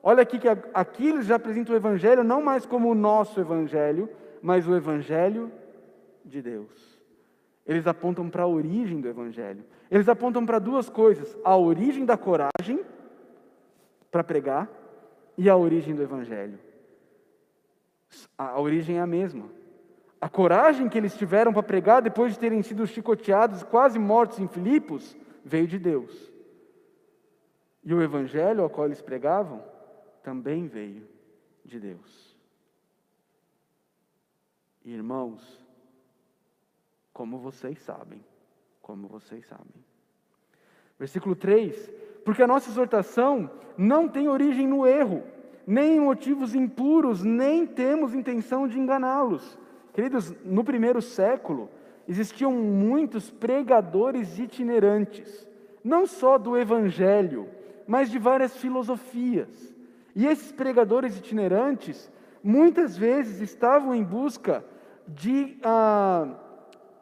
Olha 0.02 0.22
aqui 0.22 0.38
que 0.38 0.48
aqui 0.48 1.22
já 1.22 1.36
apresentam 1.36 1.74
o 1.74 1.78
Evangelho 1.78 2.24
não 2.24 2.42
mais 2.42 2.64
como 2.64 2.90
o 2.90 2.94
nosso 2.94 3.38
Evangelho, 3.38 4.08
mas 4.40 4.66
o 4.66 4.74
Evangelho 4.74 5.52
de 6.24 6.40
Deus. 6.40 6.98
Eles 7.66 7.86
apontam 7.86 8.28
para 8.30 8.44
a 8.44 8.48
origem 8.48 9.00
do 9.00 9.08
Evangelho. 9.08 9.62
Eles 9.90 10.08
apontam 10.08 10.46
para 10.46 10.58
duas 10.58 10.88
coisas: 10.88 11.36
a 11.44 11.56
origem 11.56 12.04
da 12.06 12.16
coragem 12.16 12.82
para 14.10 14.24
pregar 14.24 14.68
e 15.36 15.48
a 15.48 15.56
origem 15.56 15.94
do 15.94 16.02
Evangelho. 16.02 16.58
A 18.36 18.58
origem 18.58 18.96
é 18.96 19.00
a 19.00 19.06
mesma. 19.06 19.46
A 20.20 20.28
coragem 20.28 20.88
que 20.88 20.98
eles 20.98 21.16
tiveram 21.16 21.52
para 21.52 21.62
pregar 21.62 22.02
depois 22.02 22.32
de 22.32 22.38
terem 22.38 22.62
sido 22.62 22.86
chicoteados, 22.86 23.62
quase 23.62 23.98
mortos 23.98 24.38
em 24.38 24.48
Filipos, 24.48 25.16
veio 25.44 25.66
de 25.66 25.78
Deus. 25.78 26.30
E 27.82 27.94
o 27.94 28.02
evangelho 28.02 28.62
ao 28.62 28.68
qual 28.68 28.86
eles 28.86 29.00
pregavam 29.00 29.62
também 30.22 30.66
veio 30.66 31.06
de 31.64 31.78
Deus. 31.78 32.36
Irmãos, 34.84 35.64
como 37.12 37.38
vocês 37.38 37.78
sabem, 37.80 38.24
como 38.80 39.08
vocês 39.08 39.46
sabem. 39.46 39.84
Versículo 40.98 41.34
3: 41.34 41.92
Porque 42.24 42.42
a 42.42 42.46
nossa 42.46 42.70
exortação 42.70 43.50
não 43.76 44.08
tem 44.08 44.28
origem 44.28 44.66
no 44.66 44.86
erro, 44.86 45.22
nem 45.66 45.96
em 45.96 46.00
motivos 46.00 46.54
impuros, 46.54 47.22
nem 47.22 47.66
temos 47.66 48.14
intenção 48.14 48.66
de 48.66 48.78
enganá-los 48.78 49.58
Queridos, 49.92 50.34
no 50.44 50.62
primeiro 50.62 51.02
século, 51.02 51.68
existiam 52.06 52.52
muitos 52.52 53.30
pregadores 53.30 54.38
itinerantes, 54.38 55.46
não 55.82 56.06
só 56.06 56.38
do 56.38 56.56
Evangelho, 56.56 57.48
mas 57.86 58.10
de 58.10 58.18
várias 58.18 58.56
filosofias. 58.56 59.48
E 60.14 60.26
esses 60.26 60.52
pregadores 60.52 61.16
itinerantes, 61.16 62.10
muitas 62.42 62.96
vezes, 62.96 63.40
estavam 63.40 63.94
em 63.94 64.02
busca 64.02 64.64
de, 65.06 65.58
ah, 65.62 66.28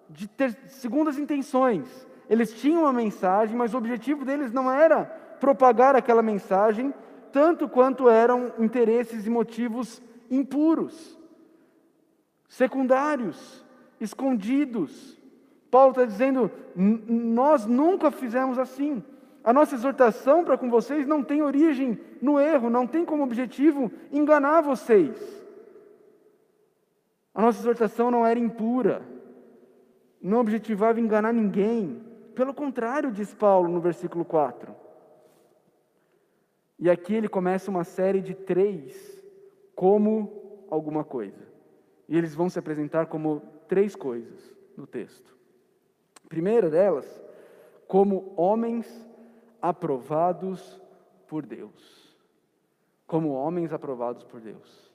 de 0.08 0.28
ter 0.28 0.56
segundas 0.68 1.18
intenções. 1.18 2.06
Eles 2.28 2.52
tinham 2.52 2.82
uma 2.82 2.92
mensagem, 2.92 3.56
mas 3.56 3.74
o 3.74 3.78
objetivo 3.78 4.24
deles 4.24 4.52
não 4.52 4.70
era 4.70 5.04
propagar 5.40 5.96
aquela 5.96 6.22
mensagem, 6.22 6.92
tanto 7.32 7.68
quanto 7.68 8.08
eram 8.08 8.52
interesses 8.58 9.26
e 9.26 9.30
motivos 9.30 10.02
impuros 10.30 11.18
secundários, 12.48 13.64
escondidos. 14.00 15.16
Paulo 15.70 15.90
está 15.90 16.04
dizendo: 16.04 16.50
nós 16.74 17.66
nunca 17.66 18.10
fizemos 18.10 18.58
assim. 18.58 19.04
A 19.42 19.52
nossa 19.52 19.74
exortação 19.74 20.44
para 20.44 20.58
com 20.58 20.68
vocês 20.68 21.06
não 21.06 21.22
tem 21.22 21.42
origem 21.42 21.98
no 22.20 22.38
erro, 22.38 22.68
não 22.68 22.86
tem 22.86 23.04
como 23.04 23.22
objetivo 23.22 23.90
enganar 24.12 24.60
vocês. 24.60 25.16
A 27.34 27.40
nossa 27.40 27.60
exortação 27.60 28.10
não 28.10 28.26
era 28.26 28.38
impura, 28.38 29.02
não 30.20 30.40
objetivava 30.40 31.00
enganar 31.00 31.32
ninguém. 31.32 32.02
Pelo 32.34 32.52
contrário, 32.52 33.12
diz 33.12 33.32
Paulo 33.32 33.68
no 33.68 33.80
versículo 33.80 34.24
4. 34.24 34.74
E 36.78 36.90
aqui 36.90 37.14
ele 37.14 37.28
começa 37.28 37.70
uma 37.70 37.84
série 37.84 38.20
de 38.20 38.34
três, 38.34 39.24
como 39.74 40.66
alguma 40.70 41.04
coisa. 41.04 41.46
E 42.08 42.16
eles 42.16 42.34
vão 42.34 42.48
se 42.48 42.58
apresentar 42.58 43.06
como 43.06 43.42
três 43.68 43.96
coisas 43.96 44.54
no 44.76 44.86
texto. 44.86 45.36
Primeira 46.28 46.68
delas, 46.68 47.20
como 47.86 48.32
homens 48.36 49.07
aprovados 49.60 50.80
por 51.26 51.44
Deus. 51.44 52.16
Como 53.06 53.32
homens 53.32 53.72
aprovados 53.72 54.24
por 54.24 54.40
Deus. 54.40 54.92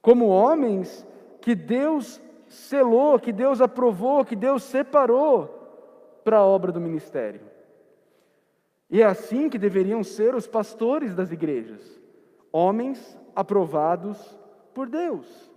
Como 0.00 0.28
homens 0.28 1.06
que 1.40 1.54
Deus 1.54 2.20
selou, 2.48 3.18
que 3.18 3.32
Deus 3.32 3.60
aprovou, 3.60 4.24
que 4.24 4.36
Deus 4.36 4.62
separou 4.62 5.48
para 6.24 6.38
a 6.38 6.44
obra 6.44 6.72
do 6.72 6.80
ministério. 6.80 7.40
E 8.90 9.02
é 9.02 9.04
assim 9.04 9.48
que 9.48 9.58
deveriam 9.58 10.02
ser 10.02 10.34
os 10.34 10.46
pastores 10.46 11.14
das 11.14 11.32
igrejas, 11.32 12.00
homens 12.52 13.18
aprovados 13.34 14.38
por 14.72 14.88
Deus. 14.88 15.50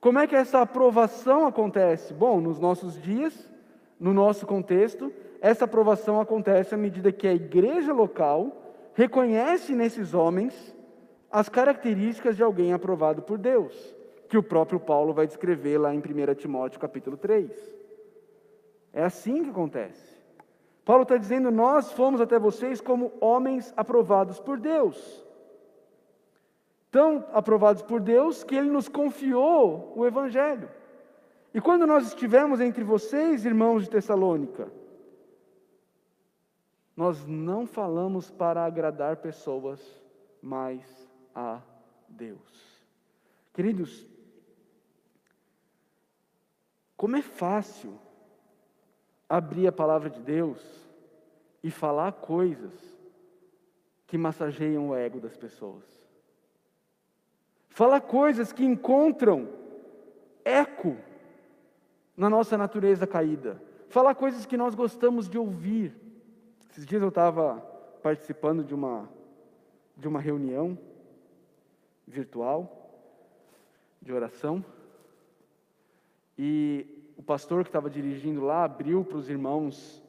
Como 0.00 0.18
é 0.18 0.26
que 0.26 0.36
essa 0.36 0.60
aprovação 0.60 1.46
acontece? 1.46 2.12
Bom, 2.12 2.40
nos 2.40 2.58
nossos 2.58 3.00
dias, 3.00 3.50
no 3.98 4.12
nosso 4.12 4.46
contexto, 4.46 5.12
essa 5.46 5.66
aprovação 5.66 6.20
acontece 6.20 6.74
à 6.74 6.78
medida 6.78 7.12
que 7.12 7.28
a 7.28 7.34
igreja 7.34 7.92
local 7.92 8.72
reconhece 8.94 9.74
nesses 9.74 10.14
homens 10.14 10.74
as 11.30 11.50
características 11.50 12.36
de 12.36 12.42
alguém 12.42 12.72
aprovado 12.72 13.20
por 13.20 13.36
Deus, 13.36 13.74
que 14.28 14.38
o 14.38 14.42
próprio 14.42 14.80
Paulo 14.80 15.12
vai 15.12 15.26
descrever 15.26 15.76
lá 15.76 15.94
em 15.94 15.98
1 15.98 16.34
Timóteo 16.36 16.80
capítulo 16.80 17.16
3. 17.18 17.50
É 18.92 19.04
assim 19.04 19.42
que 19.42 19.50
acontece. 19.50 20.16
Paulo 20.82 21.02
está 21.02 21.18
dizendo: 21.18 21.50
Nós 21.50 21.92
fomos 21.92 22.22
até 22.22 22.38
vocês 22.38 22.80
como 22.80 23.12
homens 23.20 23.74
aprovados 23.76 24.40
por 24.40 24.58
Deus 24.58 25.24
tão 26.94 27.24
aprovados 27.32 27.82
por 27.82 28.00
Deus 28.00 28.44
que 28.44 28.54
Ele 28.54 28.70
nos 28.70 28.88
confiou 28.88 29.92
o 29.96 30.06
Evangelho. 30.06 30.68
E 31.52 31.60
quando 31.60 31.88
nós 31.88 32.06
estivemos 32.06 32.60
entre 32.60 32.84
vocês, 32.84 33.44
irmãos 33.44 33.82
de 33.82 33.90
Tessalônica, 33.90 34.68
nós 36.96 37.26
não 37.26 37.66
falamos 37.66 38.30
para 38.30 38.64
agradar 38.64 39.16
pessoas, 39.16 39.80
mas 40.40 40.82
a 41.34 41.60
Deus. 42.08 42.82
Queridos, 43.52 44.06
como 46.96 47.16
é 47.16 47.22
fácil 47.22 47.98
abrir 49.28 49.66
a 49.66 49.72
palavra 49.72 50.08
de 50.08 50.20
Deus 50.20 50.60
e 51.62 51.70
falar 51.70 52.12
coisas 52.12 52.72
que 54.06 54.18
massageiam 54.18 54.90
o 54.90 54.94
ego 54.94 55.20
das 55.20 55.36
pessoas. 55.36 55.84
Fala 57.68 58.00
coisas 58.00 58.52
que 58.52 58.64
encontram 58.64 59.48
eco 60.44 60.96
na 62.16 62.30
nossa 62.30 62.56
natureza 62.56 63.06
caída. 63.06 63.60
Fala 63.88 64.14
coisas 64.14 64.46
que 64.46 64.56
nós 64.56 64.74
gostamos 64.74 65.28
de 65.28 65.36
ouvir. 65.36 66.03
Esses 66.74 66.86
dias 66.86 67.00
eu 67.00 67.08
estava 67.08 67.60
participando 68.02 68.64
de 68.64 68.74
uma, 68.74 69.08
de 69.96 70.08
uma 70.08 70.18
reunião 70.18 70.76
virtual 72.04 72.90
de 74.02 74.12
oração 74.12 74.64
e 76.36 76.84
o 77.16 77.22
pastor 77.22 77.62
que 77.62 77.68
estava 77.68 77.88
dirigindo 77.88 78.40
lá 78.40 78.64
abriu 78.64 79.04
para 79.04 79.18
os 79.18 79.30
irmãos 79.30 80.02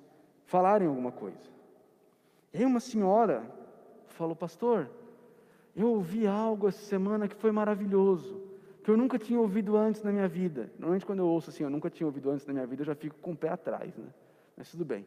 falarem 0.47 0.87
alguma 0.87 1.11
coisa. 1.11 1.37
E 2.51 2.57
aí 2.57 2.65
uma 2.65 2.79
senhora 2.79 3.43
falou, 4.07 4.35
pastor, 4.35 4.89
eu 5.75 5.89
ouvi 5.91 6.25
algo 6.25 6.67
essa 6.67 6.83
semana 6.83 7.27
que 7.27 7.35
foi 7.35 7.51
maravilhoso, 7.51 8.41
que 8.83 8.89
eu 8.89 8.97
nunca 8.97 9.19
tinha 9.19 9.39
ouvido 9.39 9.77
antes 9.77 10.01
na 10.01 10.11
minha 10.11 10.27
vida. 10.27 10.71
Normalmente, 10.79 11.05
quando 11.05 11.19
eu 11.19 11.27
ouço 11.27 11.51
assim, 11.51 11.63
eu 11.63 11.69
nunca 11.69 11.91
tinha 11.91 12.07
ouvido 12.07 12.31
antes 12.31 12.43
na 12.47 12.53
minha 12.53 12.65
vida, 12.65 12.81
eu 12.81 12.87
já 12.87 12.95
fico 12.95 13.17
com 13.19 13.33
o 13.33 13.37
pé 13.37 13.49
atrás, 13.49 13.95
né? 13.95 14.07
Mas 14.57 14.71
tudo 14.71 14.83
bem. 14.83 15.05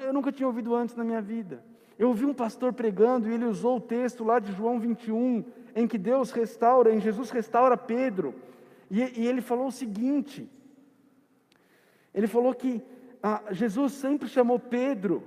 Eu 0.00 0.12
nunca 0.12 0.30
tinha 0.30 0.46
ouvido 0.46 0.74
antes 0.74 0.94
na 0.94 1.04
minha 1.04 1.20
vida. 1.20 1.64
Eu 1.98 2.08
ouvi 2.08 2.24
um 2.24 2.34
pastor 2.34 2.72
pregando 2.72 3.28
e 3.28 3.34
ele 3.34 3.44
usou 3.44 3.76
o 3.76 3.80
texto 3.80 4.24
lá 4.24 4.38
de 4.38 4.52
João 4.52 4.78
21, 4.78 5.44
em 5.74 5.86
que 5.86 5.98
Deus 5.98 6.30
restaura, 6.30 6.92
em 6.92 7.00
Jesus 7.00 7.30
restaura 7.30 7.76
Pedro. 7.76 8.34
E, 8.90 9.00
e 9.20 9.26
ele 9.26 9.40
falou 9.40 9.66
o 9.66 9.72
seguinte: 9.72 10.48
ele 12.14 12.26
falou 12.26 12.54
que 12.54 12.82
ah, 13.22 13.42
Jesus 13.50 13.92
sempre 13.92 14.28
chamou 14.28 14.58
Pedro 14.58 15.22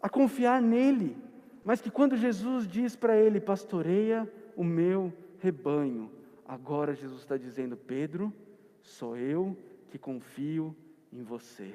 a 0.00 0.08
confiar 0.08 0.60
nele. 0.60 1.16
Mas 1.64 1.80
que 1.80 1.90
quando 1.90 2.16
Jesus 2.16 2.66
diz 2.66 2.96
para 2.96 3.16
ele: 3.16 3.40
pastoreia 3.40 4.30
o 4.56 4.64
meu 4.64 5.12
rebanho, 5.38 6.10
agora 6.46 6.94
Jesus 6.94 7.20
está 7.20 7.36
dizendo: 7.36 7.76
Pedro, 7.76 8.32
sou 8.80 9.16
eu 9.16 9.56
que 9.90 9.98
confio 9.98 10.74
em 11.12 11.22
você. 11.22 11.74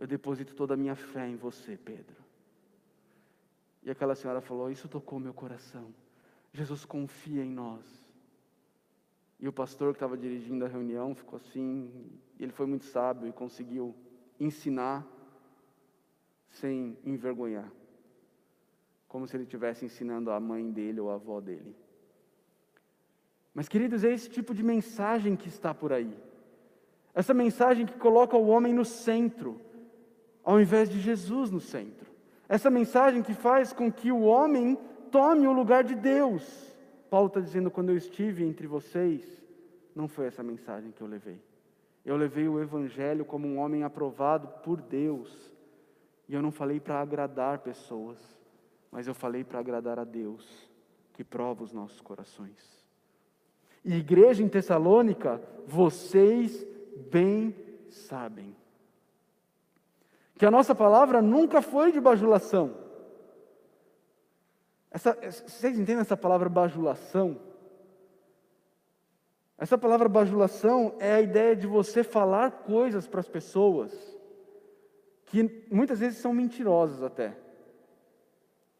Eu 0.00 0.06
deposito 0.06 0.54
toda 0.56 0.74
a 0.74 0.76
minha 0.76 0.96
fé 0.96 1.28
em 1.28 1.36
você, 1.36 1.76
Pedro. 1.76 2.16
E 3.82 3.90
aquela 3.90 4.16
senhora 4.16 4.40
falou: 4.40 4.70
Isso 4.70 4.88
tocou 4.88 5.20
meu 5.20 5.32
coração. 5.32 5.94
Jesus 6.52 6.84
confia 6.84 7.44
em 7.44 7.52
nós. 7.52 7.86
E 9.38 9.46
o 9.46 9.52
pastor 9.52 9.92
que 9.92 9.96
estava 9.96 10.16
dirigindo 10.16 10.64
a 10.64 10.68
reunião 10.68 11.14
ficou 11.14 11.36
assim, 11.36 12.10
ele 12.38 12.50
foi 12.50 12.66
muito 12.66 12.84
sábio 12.86 13.28
e 13.28 13.32
conseguiu 13.32 13.94
ensinar 14.38 15.06
sem 16.50 16.98
envergonhar 17.04 17.70
como 19.10 19.26
se 19.26 19.36
ele 19.36 19.42
estivesse 19.42 19.84
ensinando 19.84 20.30
a 20.30 20.38
mãe 20.38 20.70
dele 20.70 21.00
ou 21.00 21.10
a 21.10 21.14
avó 21.14 21.40
dele. 21.40 21.74
Mas, 23.52 23.68
queridos, 23.68 24.04
é 24.04 24.12
esse 24.12 24.30
tipo 24.30 24.54
de 24.54 24.62
mensagem 24.62 25.34
que 25.34 25.48
está 25.48 25.74
por 25.74 25.92
aí. 25.92 26.16
Essa 27.12 27.34
mensagem 27.34 27.84
que 27.84 27.98
coloca 27.98 28.36
o 28.36 28.46
homem 28.46 28.72
no 28.72 28.84
centro. 28.84 29.60
Ao 30.44 30.60
invés 30.60 30.88
de 30.88 31.00
Jesus 31.00 31.50
no 31.50 31.60
centro. 31.60 32.10
Essa 32.48 32.70
mensagem 32.70 33.22
que 33.22 33.34
faz 33.34 33.72
com 33.72 33.92
que 33.92 34.10
o 34.10 34.22
homem 34.22 34.76
tome 35.10 35.46
o 35.46 35.52
lugar 35.52 35.84
de 35.84 35.94
Deus. 35.94 36.74
Paulo 37.08 37.28
está 37.28 37.40
dizendo: 37.40 37.70
quando 37.70 37.90
eu 37.90 37.96
estive 37.96 38.44
entre 38.44 38.66
vocês, 38.66 39.24
não 39.94 40.08
foi 40.08 40.26
essa 40.26 40.42
mensagem 40.42 40.90
que 40.90 41.00
eu 41.00 41.06
levei. 41.06 41.40
Eu 42.04 42.16
levei 42.16 42.48
o 42.48 42.60
Evangelho 42.60 43.24
como 43.24 43.46
um 43.46 43.58
homem 43.58 43.84
aprovado 43.84 44.48
por 44.64 44.80
Deus. 44.80 45.52
E 46.28 46.34
eu 46.34 46.42
não 46.42 46.50
falei 46.50 46.80
para 46.80 47.00
agradar 47.00 47.58
pessoas, 47.58 48.18
mas 48.90 49.06
eu 49.06 49.14
falei 49.14 49.44
para 49.44 49.58
agradar 49.58 49.98
a 49.98 50.04
Deus, 50.04 50.70
que 51.12 51.24
prova 51.24 51.62
os 51.62 51.72
nossos 51.72 52.00
corações. 52.00 52.80
E 53.84 53.94
igreja 53.94 54.42
em 54.42 54.48
Tessalônica, 54.48 55.40
vocês 55.66 56.66
bem 57.10 57.54
sabem 57.88 58.59
que 60.40 60.46
a 60.46 60.50
nossa 60.50 60.74
palavra 60.74 61.20
nunca 61.20 61.60
foi 61.60 61.92
de 61.92 62.00
bajulação. 62.00 62.74
Essa, 64.90 65.12
vocês 65.12 65.78
entendem 65.78 66.00
essa 66.00 66.16
palavra 66.16 66.48
bajulação? 66.48 67.38
Essa 69.58 69.76
palavra 69.76 70.08
bajulação 70.08 70.94
é 70.98 71.12
a 71.12 71.20
ideia 71.20 71.54
de 71.54 71.66
você 71.66 72.02
falar 72.02 72.62
coisas 72.62 73.06
para 73.06 73.20
as 73.20 73.28
pessoas 73.28 73.92
que 75.26 75.66
muitas 75.70 76.00
vezes 76.00 76.20
são 76.20 76.32
mentirosas 76.32 77.02
até, 77.02 77.36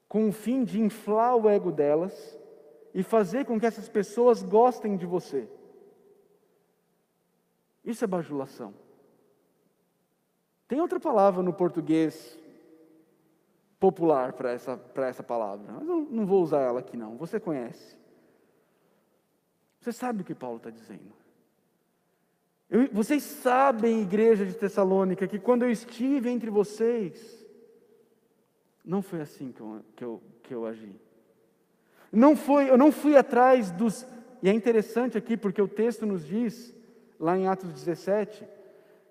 com 0.09 0.31
o 0.31 0.33
fim 0.33 0.65
de 0.65 0.81
inflar 0.81 1.37
o 1.37 1.47
ego 1.47 1.71
delas 1.71 2.41
e 2.95 3.03
fazer 3.03 3.45
com 3.45 3.61
que 3.61 3.67
essas 3.67 3.87
pessoas 3.87 4.43
gostem 4.43 4.97
de 4.97 5.05
você. 5.05 5.47
Isso 7.85 8.03
é 8.03 8.07
bajulação. 8.07 8.73
Tem 10.71 10.81
outra 10.81 11.01
palavra 11.01 11.43
no 11.43 11.53
português 11.53 12.39
popular 13.81 14.35
para 14.35 14.53
essa, 14.53 14.81
essa 14.99 15.21
palavra, 15.21 15.67
mas 15.73 15.89
eu 15.89 16.07
não 16.09 16.25
vou 16.25 16.41
usar 16.45 16.61
ela 16.61 16.79
aqui 16.79 16.97
não, 16.97 17.17
você 17.17 17.41
conhece. 17.41 17.99
Você 19.81 19.91
sabe 19.91 20.23
o 20.23 20.25
que 20.25 20.33
Paulo 20.33 20.59
está 20.59 20.71
dizendo. 20.71 21.13
Eu, 22.71 22.89
vocês 22.93 23.25
sabem, 23.25 24.01
igreja 24.01 24.47
de 24.47 24.55
Tessalônica, 24.55 25.27
que 25.27 25.41
quando 25.41 25.65
eu 25.65 25.73
estive 25.73 26.31
entre 26.31 26.51
vocês, 26.51 27.45
não 28.85 29.03
foi 29.03 29.23
assim 29.23 29.51
que 29.51 29.61
eu, 29.61 29.85
que 29.97 30.05
eu, 30.05 30.23
que 30.45 30.55
eu 30.55 30.67
agi. 30.67 30.95
Não 32.13 32.37
foi, 32.37 32.71
eu 32.71 32.79
não 32.79 32.93
fui 32.93 33.17
atrás 33.17 33.73
dos. 33.73 34.07
E 34.41 34.49
é 34.49 34.53
interessante 34.53 35.19
aqui, 35.19 35.37
porque 35.37 35.61
o 35.61 35.67
texto 35.67 36.07
nos 36.07 36.25
diz, 36.25 36.73
lá 37.19 37.37
em 37.37 37.49
Atos 37.49 37.73
17, 37.73 38.60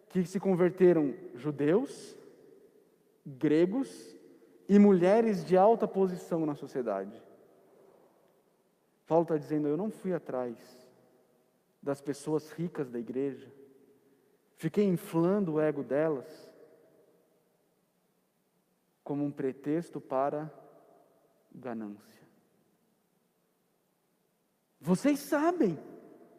que 0.10 0.26
se 0.26 0.40
converteram 0.40 1.14
judeus, 1.36 2.18
gregos 3.26 4.18
e 4.68 4.80
mulheres 4.80 5.46
de 5.46 5.56
alta 5.56 5.88
posição 5.88 6.46
na 6.46 6.56
sociedade. 6.56 7.22
Paulo 9.06 9.24
está 9.24 9.38
dizendo: 9.38 9.68
Eu 9.68 9.78
não 9.78 9.90
fui 9.92 10.14
atrás 10.14 10.58
das 11.82 12.02
pessoas 12.02 12.52
ricas 12.52 12.90
da 12.90 13.00
igreja, 13.00 13.48
fiquei 14.58 14.86
inflando 14.86 15.54
o 15.54 15.62
ego 15.62 15.84
delas 15.84 16.50
como 19.04 19.24
um 19.24 19.32
pretexto 19.32 20.02
para 20.02 20.52
ganância. 21.54 22.28
Vocês 24.80 25.20
sabem, 25.20 25.78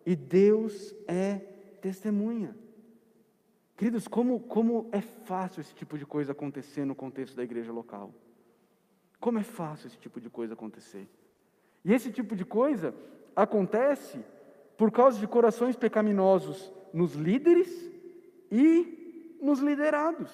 e 0.04 0.16
Deus 0.16 0.94
é 1.06 1.38
testemunha. 1.80 2.56
Queridos, 3.80 4.06
como, 4.06 4.40
como 4.40 4.90
é 4.92 5.00
fácil 5.00 5.62
esse 5.62 5.74
tipo 5.74 5.96
de 5.96 6.04
coisa 6.04 6.32
acontecer 6.32 6.84
no 6.84 6.94
contexto 6.94 7.34
da 7.34 7.42
igreja 7.42 7.72
local? 7.72 8.12
Como 9.18 9.38
é 9.38 9.42
fácil 9.42 9.86
esse 9.86 9.96
tipo 9.96 10.20
de 10.20 10.28
coisa 10.28 10.52
acontecer? 10.52 11.08
E 11.82 11.94
esse 11.94 12.12
tipo 12.12 12.36
de 12.36 12.44
coisa 12.44 12.94
acontece 13.34 14.22
por 14.76 14.90
causa 14.90 15.18
de 15.18 15.26
corações 15.26 15.76
pecaminosos 15.76 16.70
nos 16.92 17.14
líderes 17.14 17.70
e 18.52 19.38
nos 19.40 19.60
liderados. 19.60 20.30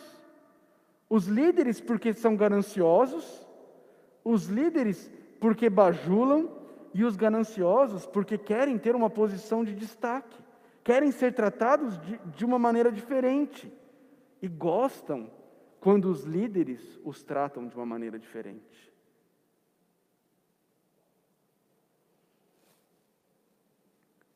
Os 1.09 1.29
líderes 1.29 1.81
porque 1.81 2.13
são 2.15 2.35
gananciosos, 2.35 3.47
os 4.25 4.47
líderes 4.47 5.09
porque 5.39 5.71
bajulam 5.71 6.51
e 6.93 7.05
os 7.05 7.15
gananciosos 7.15 8.07
porque 8.07 8.37
querem 8.37 8.77
ter 8.77 8.97
uma 8.97 9.09
posição 9.09 9.63
de 9.63 9.73
destaque, 9.73 10.37
querem 10.87 11.11
ser 11.11 11.35
tratados 11.35 11.99
de, 11.99 12.17
de 12.37 12.45
uma 12.45 12.61
maneira 12.61 12.93
diferente 12.93 13.73
e 14.41 14.47
gostam 14.47 15.29
quando 15.81 16.09
os 16.09 16.23
líderes 16.23 17.01
os 17.03 17.25
tratam 17.25 17.67
de 17.67 17.75
uma 17.75 17.85
maneira 17.85 18.17
diferente. 18.21 18.95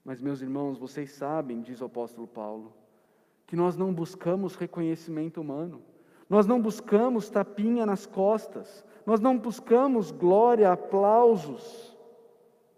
Mas, 0.05 0.21
meus 0.21 0.43
irmãos, 0.43 0.77
vocês 0.77 1.13
sabem, 1.13 1.61
diz 1.61 1.81
o 1.81 1.85
apóstolo 1.85 2.27
Paulo, 2.27 2.75
que 3.47 3.55
nós 3.55 3.77
não 3.77 3.95
buscamos 3.95 4.57
reconhecimento 4.57 5.41
humano, 5.41 5.81
nós 6.29 6.49
não 6.49 6.61
buscamos 6.61 7.31
tapinha 7.31 7.87
nas 7.87 8.07
costas, 8.07 8.85
nós 9.07 9.21
não 9.21 9.39
buscamos 9.39 10.11
glória, 10.11 10.73
aplausos, 10.73 11.97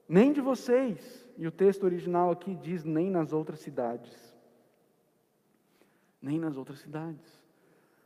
nem 0.07 0.31
de 0.31 0.43
vocês. 0.43 1.22
E 1.43 1.47
o 1.49 1.51
texto 1.51 1.83
original 1.83 2.31
aqui 2.31 2.55
diz: 2.55 2.85
nem 2.85 3.11
nas 3.11 3.33
outras 3.33 3.59
cidades. 3.59 4.33
Nem 6.23 6.39
nas 6.39 6.57
outras 6.57 6.79
cidades. 6.79 7.43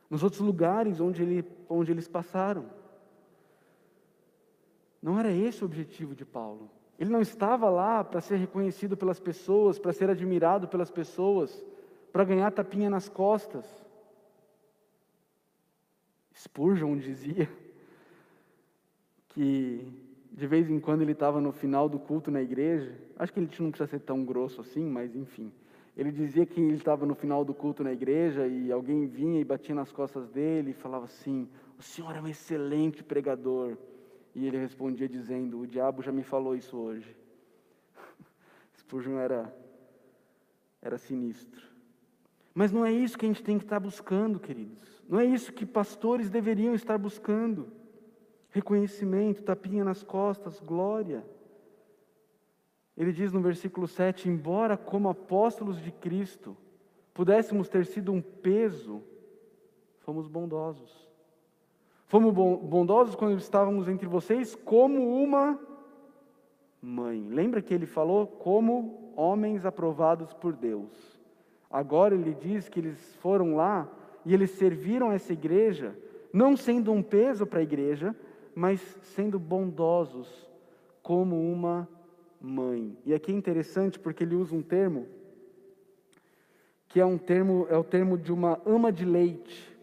Nos 0.09 0.23
outros 0.23 0.41
lugares 0.41 0.99
onde, 0.99 1.21
ele, 1.21 1.45
onde 1.69 1.91
eles 1.91 2.07
passaram. 2.07 2.67
Não 4.99 5.19
era 5.19 5.31
esse 5.31 5.61
o 5.61 5.67
objetivo 5.67 6.15
de 6.15 6.25
Paulo. 6.25 6.67
Ele 6.97 7.11
não 7.11 7.21
estava 7.21 7.69
lá 7.69 8.03
para 8.03 8.21
ser 8.21 8.37
reconhecido 8.37 8.97
pelas 8.97 9.19
pessoas, 9.19 9.77
para 9.77 9.93
ser 9.93 10.09
admirado 10.09 10.67
pelas 10.67 10.89
pessoas, 10.89 11.63
para 12.11 12.23
ganhar 12.23 12.49
tapinha 12.49 12.89
nas 12.89 13.07
costas. 13.07 13.67
Spurgeon 16.33 16.97
dizia 16.97 17.47
que 19.29 20.06
de 20.37 20.45
vez 20.45 20.69
em 20.69 20.79
quando 20.79 21.01
ele 21.01 21.13
estava 21.13 21.41
no 21.41 21.51
final 21.51 21.89
do 21.89 21.97
culto 21.97 22.29
na 22.29 22.39
igreja, 22.39 22.95
acho 23.17 23.33
que 23.33 23.39
ele 23.39 23.49
não 23.59 23.71
precisa 23.71 23.89
ser 23.89 23.99
tão 24.01 24.23
grosso 24.23 24.61
assim, 24.61 24.85
mas 24.87 25.15
enfim. 25.15 25.51
Ele 25.97 26.11
dizia 26.11 26.45
que 26.45 26.61
ele 26.61 26.75
estava 26.75 27.07
no 27.07 27.15
final 27.15 27.43
do 27.43 27.55
culto 27.55 27.83
na 27.83 27.91
igreja 27.91 28.45
e 28.45 28.71
alguém 28.71 29.07
vinha 29.07 29.41
e 29.41 29.43
batia 29.43 29.73
nas 29.73 29.91
costas 29.91 30.29
dele 30.29 30.69
e 30.69 30.73
falava 30.75 31.05
assim: 31.05 31.49
O 31.79 31.81
senhor 31.81 32.15
é 32.15 32.21
um 32.21 32.27
excelente 32.27 33.03
pregador. 33.03 33.75
E 34.35 34.45
ele 34.45 34.59
respondia 34.59 35.09
dizendo: 35.09 35.59
O 35.59 35.65
diabo 35.65 36.03
já 36.03 36.11
me 36.11 36.21
falou 36.21 36.55
isso 36.55 36.77
hoje. 36.77 37.17
Spurgeon 38.77 39.17
era, 39.17 39.51
era 40.79 40.99
sinistro. 40.99 41.65
Mas 42.53 42.71
não 42.71 42.85
é 42.85 42.91
isso 42.91 43.17
que 43.17 43.25
a 43.25 43.29
gente 43.29 43.41
tem 43.41 43.57
que 43.57 43.65
estar 43.65 43.79
buscando, 43.79 44.39
queridos. 44.39 45.01
Não 45.09 45.19
é 45.19 45.25
isso 45.25 45.51
que 45.51 45.65
pastores 45.65 46.29
deveriam 46.29 46.75
estar 46.75 46.99
buscando. 46.99 47.71
Reconhecimento, 48.57 49.43
tapinha 49.43 49.83
nas 49.83 50.01
costas, 50.01 50.59
glória. 50.59 51.23
Ele 52.97 53.11
diz 53.11 53.31
no 53.31 53.39
versículo 53.39 53.87
7: 53.87 54.27
Embora 54.27 54.75
como 54.75 55.09
apóstolos 55.09 55.79
de 55.79 55.91
Cristo 55.91 56.57
pudéssemos 57.13 57.69
ter 57.69 57.85
sido 57.85 58.11
um 58.11 58.19
peso, 58.19 59.03
fomos 59.99 60.27
bondosos. 60.27 61.07
Fomos 62.07 62.33
bondosos 62.33 63.13
quando 63.13 63.37
estávamos 63.37 63.87
entre 63.87 64.07
vocês 64.07 64.55
como 64.55 65.21
uma 65.21 65.59
mãe. 66.81 67.27
Lembra 67.29 67.61
que 67.61 67.75
ele 67.75 67.85
falou 67.85 68.25
como 68.25 69.13
homens 69.15 69.67
aprovados 69.67 70.33
por 70.33 70.53
Deus. 70.53 71.21
Agora 71.69 72.15
ele 72.15 72.33
diz 72.33 72.67
que 72.67 72.79
eles 72.79 73.15
foram 73.17 73.55
lá 73.55 73.87
e 74.25 74.33
eles 74.33 74.49
serviram 74.49 75.11
essa 75.11 75.31
igreja, 75.31 75.95
não 76.33 76.57
sendo 76.57 76.91
um 76.91 77.03
peso 77.03 77.45
para 77.45 77.59
a 77.59 77.63
igreja, 77.63 78.15
mas 78.57 78.81
sendo 79.03 79.37
bondosos 79.37 80.27
como 81.03 81.39
uma 81.39 81.87
mãe. 82.41 82.97
E 83.05 83.13
aqui 83.13 83.31
é 83.31 83.35
interessante 83.35 83.99
porque 83.99 84.23
ele 84.23 84.33
usa 84.33 84.55
um 84.55 84.63
termo 84.63 85.05
que 86.87 86.99
é 86.99 87.05
um 87.05 87.19
termo 87.19 87.67
é 87.69 87.77
o 87.77 87.83
termo 87.83 88.17
de 88.17 88.33
uma 88.33 88.59
ama 88.65 88.91
de 88.91 89.05
leite 89.05 89.77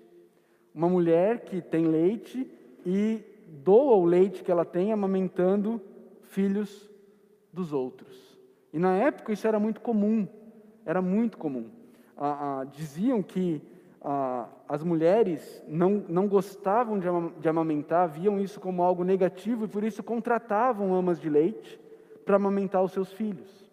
uma 0.75 0.89
mulher 0.89 1.45
que 1.45 1.63
tem 1.63 1.87
leite 1.87 2.51
e 2.85 3.23
doa 3.63 3.95
o 3.95 4.05
leite 4.05 4.43
que 4.43 4.51
ela 4.51 4.65
tem 4.65 4.93
amamentando 4.93 5.81
filhos 6.23 6.91
dos 7.53 7.73
outros. 7.73 8.37
E 8.73 8.79
na 8.81 8.97
época 8.97 9.33
isso 9.33 9.47
era 9.47 9.61
muito 9.61 9.81
comum, 9.81 10.27
era 10.85 11.01
muito 11.01 11.39
comum. 11.39 11.71
Ah, 12.17 12.63
ah, 12.63 12.65
diziam 12.65 13.23
que 13.23 13.63
ah, 14.05 14.49
as 14.69 14.85
mulheres 14.85 15.65
não, 15.67 16.05
não 16.09 16.29
gostavam 16.29 16.99
de, 16.99 17.07
de 17.41 17.49
amamentar, 17.49 18.09
viam 18.09 18.39
isso 18.39 18.61
como 18.61 18.83
algo 18.83 19.03
negativo 19.03 19.65
e 19.65 19.69
por 19.69 19.83
isso 19.83 20.03
contratavam 20.03 20.95
amas 20.95 21.19
de 21.19 21.31
leite 21.31 21.81
para 22.25 22.37
amamentar 22.37 22.83
os 22.83 22.93
seus 22.93 23.11
filhos. 23.13 23.65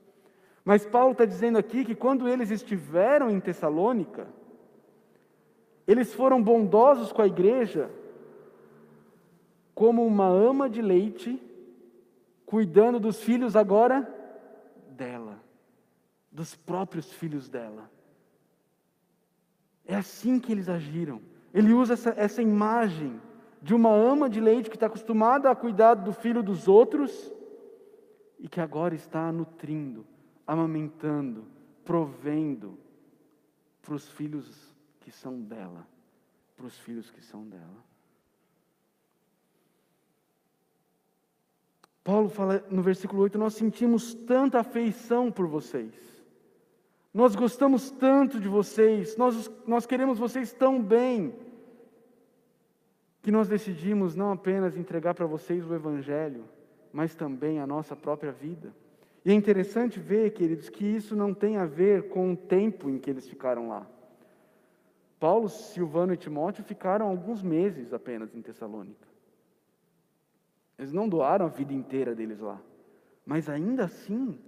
Mas 0.64 0.86
Paulo 0.86 1.12
está 1.12 1.26
dizendo 1.26 1.58
aqui 1.58 1.84
que 1.84 1.96
quando 1.96 2.30
eles 2.30 2.50
estiveram 2.50 3.30
em 3.30 3.40
Tessalônica, 3.40 4.28
Eles 5.88 6.14
foram 6.14 6.42
bondosos 6.42 7.12
com 7.12 7.22
a 7.22 7.28
igreja, 7.28 7.90
como 9.74 10.06
uma 10.06 10.28
ama 10.28 10.70
de 10.70 10.82
leite, 10.82 11.42
cuidando 12.46 13.00
dos 13.00 13.22
filhos 13.22 13.56
agora 13.56 14.08
dela, 14.90 15.40
dos 16.32 16.56
próprios 16.56 17.12
filhos 17.12 17.50
dela. 17.50 17.90
É 19.92 19.96
assim 19.96 20.40
que 20.40 20.54
eles 20.54 20.70
agiram. 20.70 21.22
Ele 21.54 21.74
usa 21.74 21.96
essa, 21.96 22.14
essa 22.16 22.42
imagem 22.42 23.20
de 23.62 23.76
uma 23.76 23.94
ama 23.94 24.30
de 24.30 24.40
leite 24.40 24.70
que 24.70 24.78
está 24.78 24.86
acostumada 24.86 25.52
a 25.52 25.56
cuidar 25.56 25.96
do 25.96 26.14
filho 26.14 26.42
dos 26.42 26.70
outros 26.70 27.30
e 28.40 28.48
que 28.48 28.62
agora 28.62 28.96
está 28.96 29.30
nutrindo, 29.34 30.08
amamentando, 30.48 31.46
provendo 31.84 32.80
para 33.82 33.94
os 33.94 34.08
filhos 34.08 34.74
que 35.02 35.12
são 35.12 35.42
dela, 35.42 35.86
para 36.56 36.68
os 36.68 36.80
filhos 36.80 37.12
que 37.12 37.22
são 37.22 37.46
dela. 37.46 37.84
Paulo 42.02 42.30
fala 42.30 42.66
no 42.72 42.82
versículo 42.82 43.24
8: 43.24 43.38
Nós 43.38 43.56
sentimos 43.56 44.14
tanta 44.14 44.62
afeição 44.62 45.30
por 45.30 45.48
vocês, 45.48 45.94
nós 47.14 47.36
gostamos 47.36 47.92
tanto 47.92 48.40
de 48.40 48.48
vocês, 48.48 49.18
nós, 49.18 49.52
nós 49.68 49.86
queremos 49.86 50.18
vocês 50.18 50.54
tão 50.54 50.82
bem, 50.82 51.34
que 53.22 53.32
nós 53.32 53.48
decidimos 53.48 54.16
não 54.16 54.32
apenas 54.32 54.76
entregar 54.76 55.14
para 55.14 55.26
vocês 55.26 55.66
o 55.66 55.76
Evangelho, 55.76 56.46
mas 56.92 57.14
também 57.14 57.60
a 57.60 57.68
nossa 57.68 57.96
própria 57.96 58.32
vida. 58.32 58.74
E 59.24 59.32
é 59.32 59.34
interessante 59.34 60.00
ver, 60.00 60.32
queridos, 60.32 60.70
que 60.70 60.84
isso 60.84 61.16
não 61.16 61.34
tem 61.34 61.58
a 61.58 61.66
ver 61.66 62.10
com 62.10 62.34
o 62.34 62.38
tempo 62.38 62.90
em 62.90 62.98
que 62.98 63.10
eles 63.10 63.28
ficaram 63.28 63.70
lá. 63.70 63.86
Paulo, 65.20 65.48
Silvano 65.48 66.14
e 66.14 66.18
Timóteo 66.18 66.64
ficaram 66.64 67.08
alguns 67.08 67.44
meses 67.44 67.94
apenas 67.94 68.34
em 68.34 68.42
Tessalônica. 68.42 69.08
Eles 70.80 70.92
não 70.92 71.08
doaram 71.08 71.46
a 71.46 71.50
vida 71.50 71.74
inteira 71.74 72.16
deles 72.16 72.40
lá. 72.40 72.60
Mas 73.24 73.48
ainda 73.48 73.84
assim, 73.84 74.40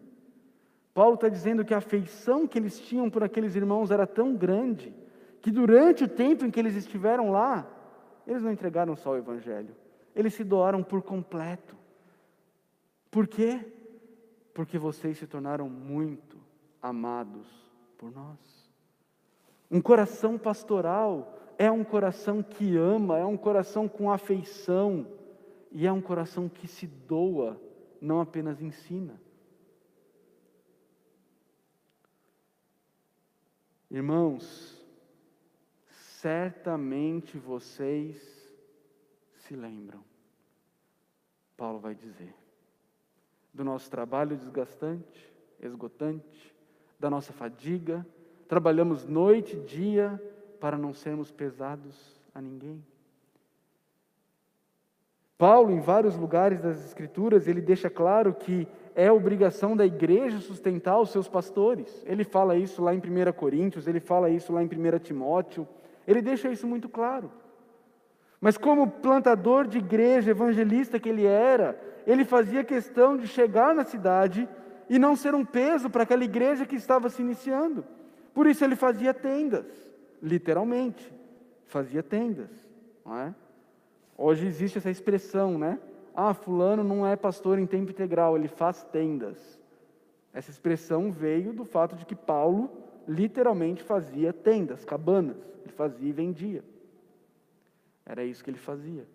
Paulo 0.94 1.16
está 1.16 1.28
dizendo 1.28 1.66
que 1.66 1.74
a 1.74 1.78
afeição 1.78 2.48
que 2.48 2.58
eles 2.58 2.80
tinham 2.80 3.10
por 3.10 3.24
aqueles 3.24 3.56
irmãos 3.56 3.90
era 3.90 4.06
tão 4.06 4.36
grande, 4.36 4.94
que 5.42 5.50
durante 5.50 6.04
o 6.04 6.08
tempo 6.08 6.46
em 6.46 6.52
que 6.52 6.60
eles 6.60 6.76
estiveram 6.76 7.32
lá, 7.32 7.68
eles 8.28 8.44
não 8.44 8.52
entregaram 8.52 8.96
só 8.96 9.12
o 9.12 9.18
Evangelho, 9.18 9.76
eles 10.16 10.34
se 10.34 10.44
doaram 10.44 10.84
por 10.84 11.02
completo. 11.02 11.76
Por 13.10 13.28
quê? 13.28 13.60
Porque 14.54 14.78
vocês 14.78 15.18
se 15.18 15.26
tornaram 15.26 15.68
muito 15.68 16.38
amados 16.82 17.48
por 17.98 18.12
nós. 18.12 18.72
Um 19.70 19.82
coração 19.82 20.38
pastoral 20.38 21.40
é 21.58 21.72
um 21.72 21.84
coração 21.84 22.44
que 22.44 22.78
ama, 22.78 23.18
é 23.18 23.26
um 23.26 23.38
coração 23.38 23.88
com 23.88 24.12
afeição 24.12 25.08
e 25.72 25.88
é 25.88 25.92
um 25.92 26.02
coração 26.02 26.48
que 26.48 26.68
se 26.68 26.86
doa, 26.86 27.60
não 28.00 28.22
apenas 28.22 28.62
ensina. 28.62 29.20
Irmãos, 33.94 34.84
certamente 35.86 37.38
vocês 37.38 38.18
se 39.36 39.56
lembram, 39.56 40.04
Paulo 41.56 41.78
vai 41.78 41.94
dizer 41.94 42.34
do 43.54 43.64
nosso 43.64 43.92
trabalho 43.92 44.36
desgastante, 44.36 45.32
esgotante, 45.60 46.56
da 47.00 47.08
nossa 47.08 47.32
fadiga. 47.32 48.04
Trabalhamos 48.48 49.06
noite 49.06 49.56
e 49.56 49.62
dia 49.62 50.20
para 50.60 50.76
não 50.76 50.92
sermos 50.92 51.32
pesados 51.32 52.20
a 52.34 52.42
ninguém. 52.42 52.84
Paulo, 55.38 55.72
em 55.72 55.82
vários 55.82 56.16
lugares 56.18 56.60
das 56.62 56.84
Escrituras, 56.84 57.48
ele 57.48 57.62
deixa 57.62 57.92
claro 57.92 58.34
que 58.34 58.68
é 58.96 59.12
obrigação 59.12 59.76
da 59.76 59.86
igreja 59.86 60.40
sustentar 60.40 61.00
os 61.00 61.10
seus 61.10 61.28
pastores. 61.28 62.04
Ele 62.06 62.24
fala 62.24 62.56
isso 62.56 62.82
lá 62.82 62.94
em 62.94 63.00
1 63.00 63.34
Coríntios, 63.34 63.88
ele 63.88 64.00
fala 64.00 64.30
isso 64.30 64.54
lá 64.54 64.64
em 64.64 64.68
1 64.68 65.00
Timóteo, 65.00 65.68
ele 66.08 66.22
deixa 66.22 66.50
isso 66.50 66.68
muito 66.68 66.88
claro. 66.90 67.32
Mas, 68.40 68.58
como 68.58 68.92
plantador 68.92 69.66
de 69.66 69.78
igreja, 69.78 70.32
evangelista 70.32 71.00
que 71.00 71.08
ele 71.08 71.26
era, 71.26 71.80
ele 72.06 72.26
fazia 72.26 72.64
questão 72.64 73.16
de 73.16 73.26
chegar 73.26 73.74
na 73.74 73.86
cidade 73.86 74.50
e 74.90 75.00
não 75.00 75.16
ser 75.16 75.34
um 75.34 75.46
peso 75.46 75.90
para 75.90 76.04
aquela 76.04 76.26
igreja 76.26 76.66
que 76.66 76.76
estava 76.76 77.10
se 77.10 77.22
iniciando. 77.22 77.86
Por 78.34 78.46
isso 78.46 78.64
ele 78.64 78.76
fazia 78.76 79.14
tendas, 79.14 79.66
literalmente, 80.22 81.14
fazia 81.68 82.04
tendas. 82.04 82.50
Não 83.06 83.18
é? 83.18 83.34
Hoje 84.18 84.46
existe 84.46 84.78
essa 84.78 84.90
expressão, 84.90 85.58
né? 85.58 85.80
Ah, 86.16 86.34
fulano 86.34 86.84
não 86.84 87.06
é 87.06 87.16
pastor 87.16 87.58
em 87.58 87.66
tempo 87.66 87.92
integral, 87.92 88.38
ele 88.38 88.48
faz 88.48 88.84
tendas. 88.84 89.60
Essa 90.34 90.52
expressão 90.52 91.12
veio 91.12 91.54
do 91.54 91.66
fato 91.66 91.96
de 91.96 92.06
que 92.06 92.16
Paulo 92.16 92.70
literalmente 93.08 93.84
fazia 93.84 94.34
tendas, 94.34 94.84
cabanas. 94.86 95.38
Ele 95.64 95.72
fazia 95.72 96.10
e 96.10 96.14
vendia. 96.14 96.64
Era 98.06 98.24
isso 98.24 98.44
que 98.44 98.50
ele 98.50 98.58
fazia. 98.58 99.08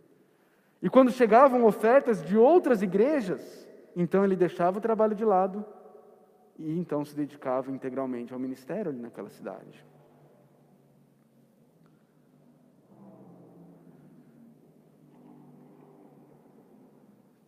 E 0.81 0.89
quando 0.89 1.11
chegavam 1.11 1.65
ofertas 1.65 2.23
de 2.23 2.37
outras 2.37 2.83
igrejas, 2.83 3.69
então 3.97 4.25
ele 4.25 4.37
deixava 4.37 4.79
o 4.79 4.81
trabalho 4.81 5.15
de 5.15 5.25
lado 5.25 5.65
e 6.57 6.79
então 6.79 7.05
se 7.05 7.15
dedicava 7.15 7.71
integralmente 7.71 8.33
ao 8.33 8.39
ministério 8.39 8.91
ali 8.91 9.01
naquela 9.01 9.29
cidade. 9.29 9.85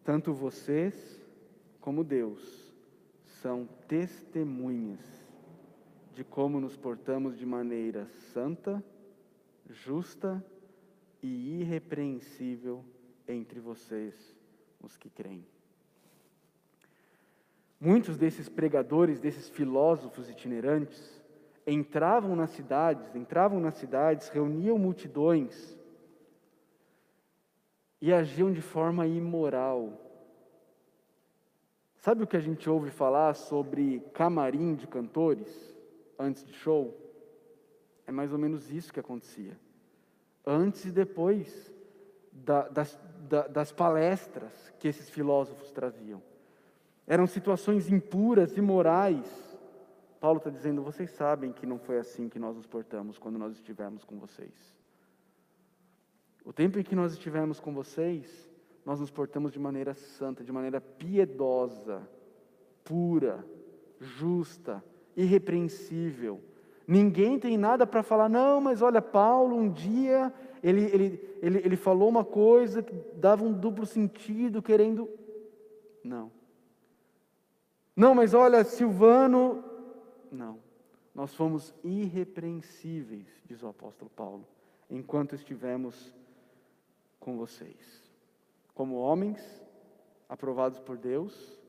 Tanto 0.05 0.33
vocês 0.33 1.21
como 1.81 2.03
Deus 2.03 2.73
são 3.43 3.69
testemunhas 3.87 5.01
de 6.15 6.25
como 6.25 6.61
nos 6.61 6.77
portamos 6.77 7.39
de 7.39 7.47
maneira 7.47 8.07
santa, 8.33 8.83
justa 9.69 10.45
e 11.23 11.61
irrepreensível 11.61 12.85
entre 13.29 13.61
vocês, 13.61 14.15
os 14.83 14.97
que 14.97 15.09
creem. 15.09 15.47
Muitos 17.81 18.19
desses 18.19 18.49
pregadores, 18.49 19.21
desses 19.21 19.49
filósofos 19.49 20.29
itinerantes, 20.29 21.23
entravam 21.67 22.35
nas 22.35 22.51
cidades, 22.51 23.15
entravam 23.15 23.61
nas 23.61 23.75
cidades, 23.75 24.29
reuniam 24.29 24.79
multidões 24.79 25.79
e 28.01 28.13
agiam 28.13 28.53
de 28.53 28.63
forma 28.63 29.07
imoral. 29.07 29.93
Sabe 31.97 32.23
o 32.23 32.27
que 32.27 32.37
a 32.37 32.41
gente 32.41 32.69
ouve 32.69 32.91
falar 32.91 33.35
sobre 33.35 34.01
camarim 34.15 34.75
de 34.75 34.87
cantores 34.87 35.77
antes 36.19 36.45
de 36.45 36.53
show? 36.55 36.97
É 38.07 38.13
mais 38.13 38.33
ou 38.33 38.39
menos 38.39 38.71
isso 38.71 38.93
que 38.93 39.01
acontecia. 39.01 39.57
Antes 40.47 40.87
e 40.87 40.91
depois 40.91 41.71
da, 42.33 42.69
das, 42.69 42.99
da, 43.29 43.47
das 43.47 43.71
palestras 43.71 44.73
que 44.79 44.89
esses 44.89 45.11
filósofos 45.11 45.71
traziam. 45.73 46.23
Eram 47.07 47.27
situações 47.27 47.91
impuras, 47.91 48.57
imorais. 48.57 49.27
Paulo 50.19 50.39
está 50.39 50.49
dizendo: 50.49 50.83
vocês 50.83 51.11
sabem 51.11 51.53
que 51.53 51.67
não 51.67 51.79
foi 51.79 51.99
assim 51.99 52.29
que 52.29 52.39
nós 52.39 52.57
nos 52.57 52.67
portamos 52.67 53.19
quando 53.19 53.39
nós 53.39 53.53
estivemos 53.53 54.05
com 54.05 54.19
vocês. 54.19 54.80
O 56.45 56.53
tempo 56.53 56.79
em 56.79 56.83
que 56.83 56.95
nós 56.95 57.13
estivemos 57.13 57.61
com 57.61 57.73
vocês, 57.73 58.49
nós 58.85 59.01
nos 59.01 59.11
portamos 59.11 59.53
de 59.53 59.59
maneira 59.59 59.95
santa, 59.95 60.43
de 60.43 60.53
maneira 60.53 60.81
piedosa, 60.81 62.09
pura, 62.85 63.45
justa, 64.01 64.83
irrepreensível. 65.17 66.41
Ninguém 66.87 67.39
tem 67.39 67.57
nada 67.57 67.87
para 67.87 68.03
falar, 68.03 68.29
não, 68.29 68.61
mas 68.61 68.83
olha, 68.83 69.01
Paulo 69.01 69.57
um 69.57 69.71
dia 69.71 70.33
ele, 70.63 70.85
ele, 70.85 71.39
ele, 71.43 71.59
ele 71.59 71.77
falou 71.77 72.09
uma 72.09 72.25
coisa 72.25 72.83
que 72.83 72.95
dava 73.15 73.45
um 73.45 73.53
duplo 73.53 73.87
sentido, 73.87 74.63
querendo. 74.63 75.09
Não. 76.05 76.31
Não, 77.97 78.15
mas 78.15 78.35
olha, 78.35 78.63
Silvano. 78.65 79.65
Não. 80.31 80.59
Nós 81.15 81.35
fomos 81.35 81.75
irrepreensíveis, 81.83 83.27
diz 83.45 83.63
o 83.63 83.69
apóstolo 83.69 84.11
Paulo, 84.15 84.47
enquanto 84.89 85.35
estivemos 85.35 86.15
com 87.21 87.37
vocês. 87.37 88.03
Como 88.75 88.97
homens 88.97 89.63
aprovados 90.29 90.81
por 90.81 90.97
Deus, 90.97 91.61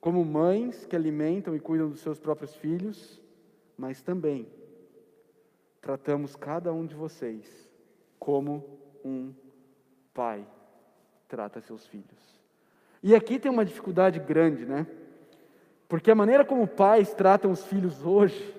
como 0.00 0.24
mães 0.24 0.86
que 0.86 0.96
alimentam 0.96 1.54
e 1.54 1.60
cuidam 1.60 1.88
dos 1.88 2.00
seus 2.00 2.18
próprios 2.18 2.56
filhos, 2.56 3.22
mas 3.76 4.02
também 4.02 4.48
tratamos 5.80 6.34
cada 6.34 6.72
um 6.72 6.86
de 6.86 6.94
vocês 6.94 7.70
como 8.18 8.78
um 9.04 9.32
pai 10.14 10.46
trata 11.28 11.60
seus 11.60 11.86
filhos. 11.86 12.40
E 13.02 13.14
aqui 13.14 13.38
tem 13.38 13.50
uma 13.50 13.64
dificuldade 13.64 14.18
grande, 14.18 14.64
né? 14.64 14.86
Porque 15.88 16.10
a 16.10 16.14
maneira 16.14 16.44
como 16.44 16.66
pais 16.66 17.12
tratam 17.14 17.50
os 17.50 17.64
filhos 17.64 18.04
hoje 18.04 18.55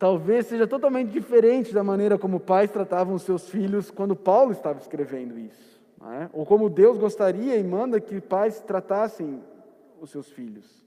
talvez 0.00 0.46
seja 0.46 0.66
totalmente 0.66 1.10
diferente 1.10 1.74
da 1.74 1.84
maneira 1.84 2.18
como 2.18 2.40
pais 2.40 2.70
tratavam 2.70 3.18
seus 3.18 3.50
filhos 3.50 3.90
quando 3.90 4.16
Paulo 4.16 4.50
estava 4.50 4.80
escrevendo 4.80 5.38
isso. 5.38 5.78
É? 6.00 6.30
Ou 6.32 6.46
como 6.46 6.70
Deus 6.70 6.96
gostaria 6.96 7.56
e 7.58 7.62
manda 7.62 8.00
que 8.00 8.18
pais 8.18 8.60
tratassem 8.60 9.44
os 10.00 10.08
seus 10.08 10.30
filhos. 10.30 10.82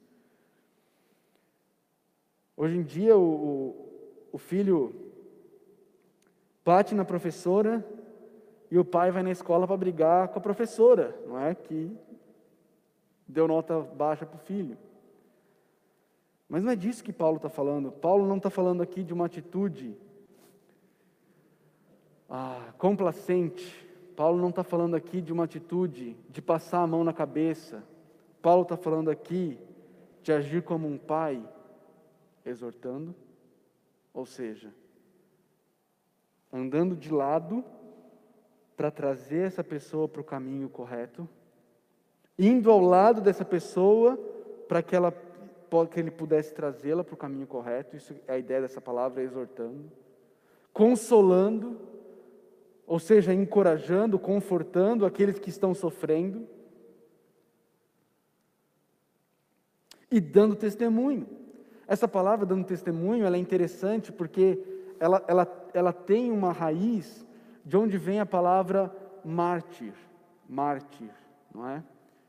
Hoje 2.57 2.75
em 2.75 2.81
dia, 2.81 3.15
o, 3.15 3.21
o, 3.21 3.75
o 4.31 4.37
filho 4.39 4.95
bate 6.65 6.95
na 6.95 7.05
professora 7.05 7.85
e 8.71 8.79
o 8.79 8.83
pai 8.83 9.11
vai 9.11 9.21
na 9.21 9.29
escola 9.29 9.67
para 9.67 9.77
brigar 9.77 10.29
com 10.29 10.39
a 10.39 10.41
professora, 10.41 11.15
não 11.27 11.39
é? 11.39 11.53
Que 11.53 11.95
deu 13.27 13.47
nota 13.47 13.79
baixa 13.79 14.25
para 14.25 14.37
o 14.37 14.39
filho. 14.39 14.75
Mas 16.47 16.63
não 16.63 16.71
é 16.71 16.75
disso 16.75 17.03
que 17.03 17.13
Paulo 17.13 17.37
está 17.37 17.49
falando. 17.49 17.91
Paulo 17.91 18.27
não 18.27 18.37
está 18.37 18.49
falando 18.49 18.81
aqui 18.81 19.03
de 19.03 19.13
uma 19.13 19.25
atitude 19.25 19.97
ah, 22.29 22.73
complacente. 22.77 23.87
Paulo 24.15 24.39
não 24.39 24.49
está 24.49 24.63
falando 24.63 24.95
aqui 24.95 25.21
de 25.21 25.33
uma 25.33 25.45
atitude 25.45 26.15
de 26.29 26.41
passar 26.41 26.81
a 26.81 26.87
mão 26.87 27.03
na 27.03 27.13
cabeça. 27.13 27.83
Paulo 28.41 28.63
está 28.63 28.77
falando 28.77 29.09
aqui 29.09 29.57
de 30.21 30.31
agir 30.31 30.63
como 30.63 30.87
um 30.87 30.97
pai, 30.97 31.43
exortando, 32.45 33.13
ou 34.13 34.25
seja, 34.25 34.73
andando 36.51 36.95
de 36.95 37.11
lado 37.11 37.63
para 38.75 38.91
trazer 38.91 39.47
essa 39.47 39.63
pessoa 39.63 40.07
para 40.07 40.21
o 40.21 40.25
caminho 40.25 40.69
correto, 40.69 41.27
indo 42.37 42.71
ao 42.71 42.79
lado 42.79 43.21
dessa 43.21 43.45
pessoa 43.45 44.17
para 44.67 44.81
que 44.81 44.95
ela 44.95 45.11
que 45.89 45.99
ele 45.99 46.11
pudesse 46.11 46.53
trazê-la 46.53 47.03
para 47.03 47.13
o 47.13 47.17
caminho 47.17 47.47
correto, 47.47 47.95
isso 47.95 48.15
é 48.27 48.33
a 48.33 48.37
ideia 48.37 48.61
dessa 48.61 48.79
palavra, 48.79 49.23
exortando, 49.23 49.91
consolando, 50.71 51.79
ou 52.85 52.99
seja, 52.99 53.33
encorajando, 53.33 54.19
confortando 54.19 55.05
aqueles 55.05 55.39
que 55.39 55.49
estão 55.49 55.73
sofrendo, 55.73 56.47
e 60.13 60.19
dando 60.21 60.55
testemunho. 60.55 61.27
Essa 61.87 62.07
palavra 62.07 62.45
dando 62.45 62.65
testemunho 62.65 63.25
ela 63.25 63.35
é 63.35 63.39
interessante 63.39 64.11
porque 64.11 64.63
ela, 64.99 65.23
ela, 65.27 65.69
ela 65.73 65.91
tem 65.91 66.31
uma 66.31 66.51
raiz 66.51 67.25
de 67.65 67.75
onde 67.75 67.97
vem 67.97 68.19
a 68.19 68.25
palavra 68.25 68.95
mártir, 69.25 69.93
mártir, 70.47 71.09
não 71.53 71.67
é? 71.67 71.83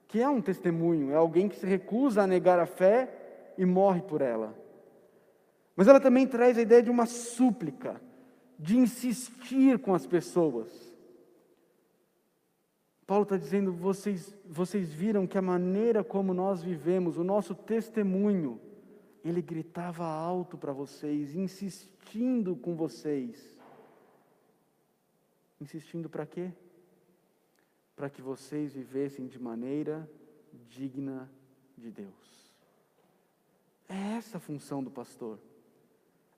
Que 0.09 0.23
é 0.23 0.29
um 0.29 0.41
testemunho, 0.41 1.13
é 1.13 1.17
alguém 1.17 1.47
que 1.47 1.57
se 1.57 1.67
recusa 1.67 2.23
a 2.23 2.27
negar 2.27 2.59
a 2.59 2.65
fé 2.65 3.24
e 3.57 3.65
morre 3.65 4.03
por 4.03 4.21
ela. 4.21 4.55
Mas 5.77 5.89
ela 5.89 6.01
também 6.01 6.27
traz 6.27 6.57
a 6.57 6.63
ideia 6.63 6.83
de 6.83 6.91
uma 6.91 7.07
súplica, 7.07 8.01
de 8.59 8.77
insistir 8.77 9.79
com 9.79 9.95
as 9.95 10.07
pessoas. 10.07 10.95
Paulo 13.07 13.25
está 13.25 13.37
dizendo: 13.37 13.73
vocês, 13.73 14.35
vocês 14.47 14.93
viram 14.93 15.27
que 15.27 15.37
a 15.37 15.43
maneira 15.43 16.03
como 16.03 16.33
nós 16.33 16.63
vivemos, 16.63 17.19
o 17.19 17.25
nosso 17.25 17.55
testemunho, 17.55 18.61
ele 19.25 19.43
gritava 19.43 20.05
alto 20.05 20.57
para 20.57 20.73
vocês, 20.73 21.35
insistindo 21.35 22.57
com 22.57 22.75
vocês. 22.75 23.55
Insistindo 25.61 26.09
para 26.09 26.27
quê? 26.27 26.53
Para 27.97 28.11
que 28.11 28.21
vocês 28.21 28.73
vivessem 28.75 29.27
de 29.27 29.39
maneira 29.39 30.09
digna 30.69 31.31
de 31.77 31.91
Deus. 31.91 32.44
É 33.89 34.17
essa 34.17 34.39
a 34.39 34.41
função 34.41 34.83
do 34.83 34.91
pastor. 34.91 35.39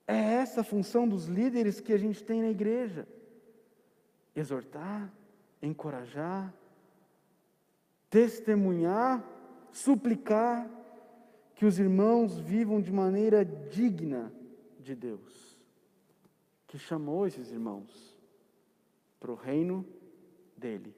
É 0.06 0.16
essa 0.16 0.61
a 0.61 0.64
função 0.64 1.09
dos 1.09 1.26
líderes 1.26 1.80
que 1.80 1.92
a 1.92 1.98
gente 1.98 2.22
tem 2.22 2.42
na 2.42 2.50
igreja: 2.50 3.06
exortar, 4.35 5.12
encorajar, 5.62 6.52
testemunhar, 8.11 9.24
suplicar 9.72 10.70
que 11.54 11.64
os 11.64 11.78
irmãos 11.78 12.38
vivam 12.38 12.80
de 12.80 12.92
maneira 12.92 13.44
digna 13.44 14.32
de 14.78 14.94
Deus, 14.94 15.59
que 16.66 16.78
chamou 16.78 17.26
esses 17.26 17.50
irmãos 17.50 18.16
para 19.18 19.32
o 19.32 19.35
reino 19.35 19.85
dele 20.56 20.94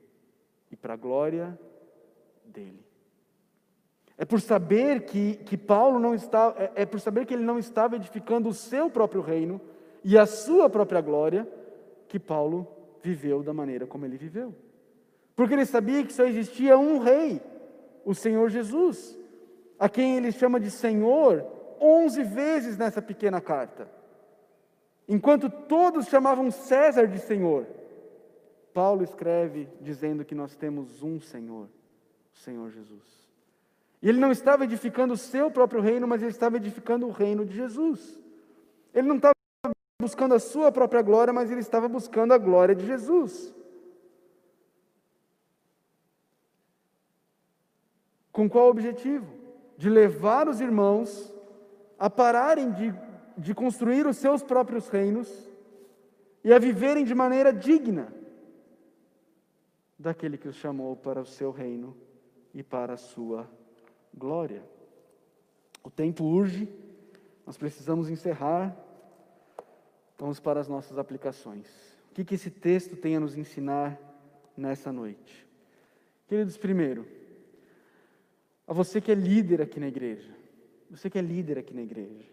e 0.71 0.77
para 0.77 0.95
a 0.95 0.97
glória 0.97 1.59
dele. 2.45 2.88
É 4.19 4.25
por 4.25 4.41
saber 4.41 5.03
que, 5.03 5.37
que 5.37 5.57
Paulo 5.57 6.01
não 6.01 6.13
está, 6.13 6.53
é, 6.59 6.83
é 6.83 6.87
por 6.87 6.99
saber 6.99 7.25
que 7.25 7.33
ele 7.33 7.45
não 7.45 7.57
estava 7.57 7.95
edificando 7.95 8.49
o 8.49 8.53
seu 8.53 8.91
próprio 8.91 9.23
reino 9.23 9.61
e 10.03 10.19
a 10.19 10.27
sua 10.27 10.69
própria 10.69 11.01
glória, 11.01 11.49
que 12.09 12.19
Paulo 12.19 12.67
viveu 13.01 13.45
da 13.45 13.55
maneira 13.55 13.87
como 13.87 14.05
ele 14.05 14.17
viveu. 14.17 14.53
Porque 15.37 15.55
ele 15.55 15.65
sabia 15.65 16.05
que 16.05 16.13
só 16.13 16.25
existia 16.25 16.77
um 16.77 16.99
rei, 16.99 17.41
o 18.05 18.13
Senhor 18.13 18.51
Jesus, 18.51 19.17
a 19.79 19.89
quem 19.89 20.17
ele 20.17 20.33
chama 20.33 20.59
de 20.59 20.71
Senhor 20.71 21.47
onze 21.81 22.25
vezes 22.25 22.77
nessa 22.77 23.01
pequena 23.01 23.41
carta. 23.41 23.89
Enquanto 25.07 25.49
todos 25.49 26.09
chamavam 26.09 26.51
César 26.51 27.07
de 27.07 27.21
Senhor, 27.21 27.67
Paulo 28.75 29.05
escreve 29.05 29.69
dizendo 29.81 30.25
que 30.25 30.35
nós 30.35 30.57
temos 30.57 31.05
um 31.05 31.21
Senhor, 31.21 31.69
o 32.35 32.39
Senhor 32.39 32.71
Jesus. 32.71 33.28
E 34.01 34.09
ele 34.09 34.19
não 34.19 34.31
estava 34.31 34.65
edificando 34.65 35.15
o 35.15 35.17
seu 35.17 35.51
próprio 35.51 35.81
reino, 35.81 36.07
mas 36.07 36.23
ele 36.23 36.31
estava 36.31 36.57
edificando 36.57 37.07
o 37.07 37.11
reino 37.11 37.45
de 37.45 37.55
Jesus. 37.55 38.19
Ele 38.95 39.09
não 39.09 39.17
estava 39.17 39.35
buscando 40.01 40.35
a 40.35 40.39
sua 40.39 40.71
própria 40.71 41.03
glória, 41.03 41.33
mas 41.33 41.51
ele 41.51 41.61
estava 41.61 41.89
buscando 41.89 42.33
a 42.33 42.39
glória 42.39 42.75
de 42.75 42.87
Jesus. 42.87 43.55
Com 48.31 48.49
qual 48.49 48.69
objetivo? 48.69 49.27
De 49.77 49.91
levar 49.91 50.49
os 50.49 50.61
irmãos 50.61 51.35
a 51.99 52.09
pararem 52.09 52.71
de, 52.71 52.95
de 53.37 53.53
construir 53.53 54.07
os 54.07 54.17
seus 54.17 54.43
próprios 54.45 54.89
reinos 54.89 55.29
e 56.45 56.53
a 56.53 56.59
viverem 56.59 57.05
de 57.05 57.15
maneira 57.15 57.53
digna 57.53 58.15
daquele 59.99 60.39
que 60.39 60.47
os 60.47 60.55
chamou 60.55 60.95
para 60.95 61.21
o 61.21 61.27
seu 61.27 61.51
reino 61.51 61.97
e 62.55 62.63
para 62.63 62.95
a 62.95 62.97
sua 62.97 63.39
glória. 63.39 63.58
O 65.83 65.91
tempo 65.91 66.25
urge, 66.25 66.69
nós 67.47 67.57
precisamos 67.57 68.11
encerrar. 68.11 68.77
Vamos 70.19 70.41
para 70.41 70.61
as 70.61 70.69
nossas 70.69 70.99
aplicações. 70.99 71.67
O 72.11 72.15
que, 72.15 72.25
que 72.25 72.35
esse 72.35 72.51
texto 72.51 72.97
tem 72.97 73.17
a 73.17 73.21
nos 73.21 73.37
ensinar 73.37 73.99
nessa 74.57 74.93
noite? 74.93 75.47
Queridos, 76.27 76.57
primeiro, 76.59 77.07
a 78.67 78.73
você 78.73 79.01
que 79.01 79.11
é 79.11 79.15
líder 79.15 79.63
aqui 79.63 79.81
na 79.81 79.89
igreja, 79.89 80.35
você 80.91 81.09
que 81.09 81.19
é 81.19 81.23
líder 81.23 81.59
aqui 81.59 81.73
na 81.73 81.83
igreja, 81.83 82.27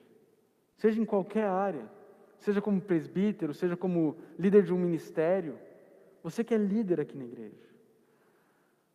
seja 0.76 1.00
em 1.00 1.06
qualquer 1.06 1.48
área, 1.48 1.89
seja 2.39 2.62
como 2.62 2.82
presbítero, 2.82 3.54
seja 3.54 3.78
como 3.78 4.17
líder 4.38 4.63
de 4.63 4.74
um 4.74 4.78
ministério, 4.78 5.58
você 6.21 6.43
que 6.43 6.54
é 6.54 6.58
líder 6.58 7.00
aqui 7.00 7.17
na 7.17 7.24
igreja, 7.24 7.69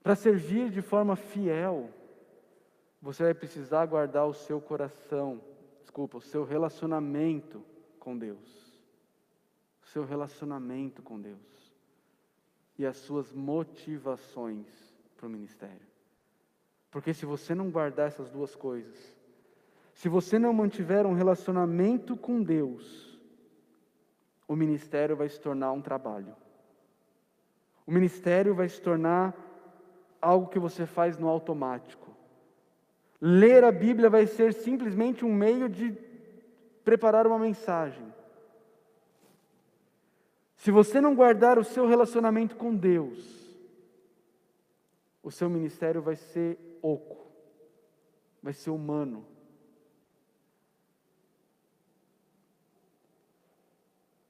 para 0.02 0.14
servir 0.14 0.70
de 0.70 0.82
forma 0.82 1.16
fiel, 1.16 1.88
você 3.00 3.24
vai 3.24 3.34
precisar 3.34 3.86
guardar 3.86 4.26
o 4.26 4.34
seu 4.34 4.60
coração, 4.60 5.40
desculpa, 5.80 6.18
o 6.18 6.22
seu 6.22 6.44
relacionamento 6.44 7.64
com 7.98 8.16
Deus. 8.16 8.78
O 9.82 9.86
seu 9.86 10.04
relacionamento 10.04 11.02
com 11.02 11.20
Deus. 11.20 11.38
E 12.78 12.84
as 12.84 12.96
suas 12.98 13.32
motivações 13.32 14.66
para 15.16 15.26
o 15.26 15.30
ministério. 15.30 15.88
Porque 16.90 17.14
se 17.14 17.24
você 17.24 17.54
não 17.54 17.70
guardar 17.70 18.08
essas 18.08 18.30
duas 18.30 18.54
coisas, 18.54 19.16
se 19.94 20.08
você 20.08 20.38
não 20.38 20.52
mantiver 20.52 21.06
um 21.06 21.12
relacionamento 21.12 22.16
com 22.16 22.42
Deus, 22.42 23.18
o 24.48 24.56
ministério 24.56 25.16
vai 25.16 25.28
se 25.28 25.40
tornar 25.40 25.72
um 25.72 25.80
trabalho. 25.80 26.34
O 27.86 27.92
ministério 27.92 28.54
vai 28.54 28.68
se 28.68 28.80
tornar 28.80 29.34
algo 30.20 30.48
que 30.48 30.58
você 30.58 30.86
faz 30.86 31.16
no 31.16 31.28
automático. 31.28 32.09
Ler 33.20 33.64
a 33.64 33.70
Bíblia 33.70 34.08
vai 34.08 34.26
ser 34.26 34.54
simplesmente 34.54 35.24
um 35.24 35.34
meio 35.34 35.68
de 35.68 35.92
preparar 36.82 37.26
uma 37.26 37.38
mensagem. 37.38 38.10
Se 40.56 40.70
você 40.70 41.00
não 41.00 41.14
guardar 41.14 41.58
o 41.58 41.64
seu 41.64 41.86
relacionamento 41.86 42.56
com 42.56 42.74
Deus, 42.74 43.58
o 45.22 45.30
seu 45.30 45.50
ministério 45.50 46.00
vai 46.00 46.16
ser 46.16 46.58
oco, 46.80 47.30
vai 48.42 48.54
ser 48.54 48.70
humano. 48.70 49.26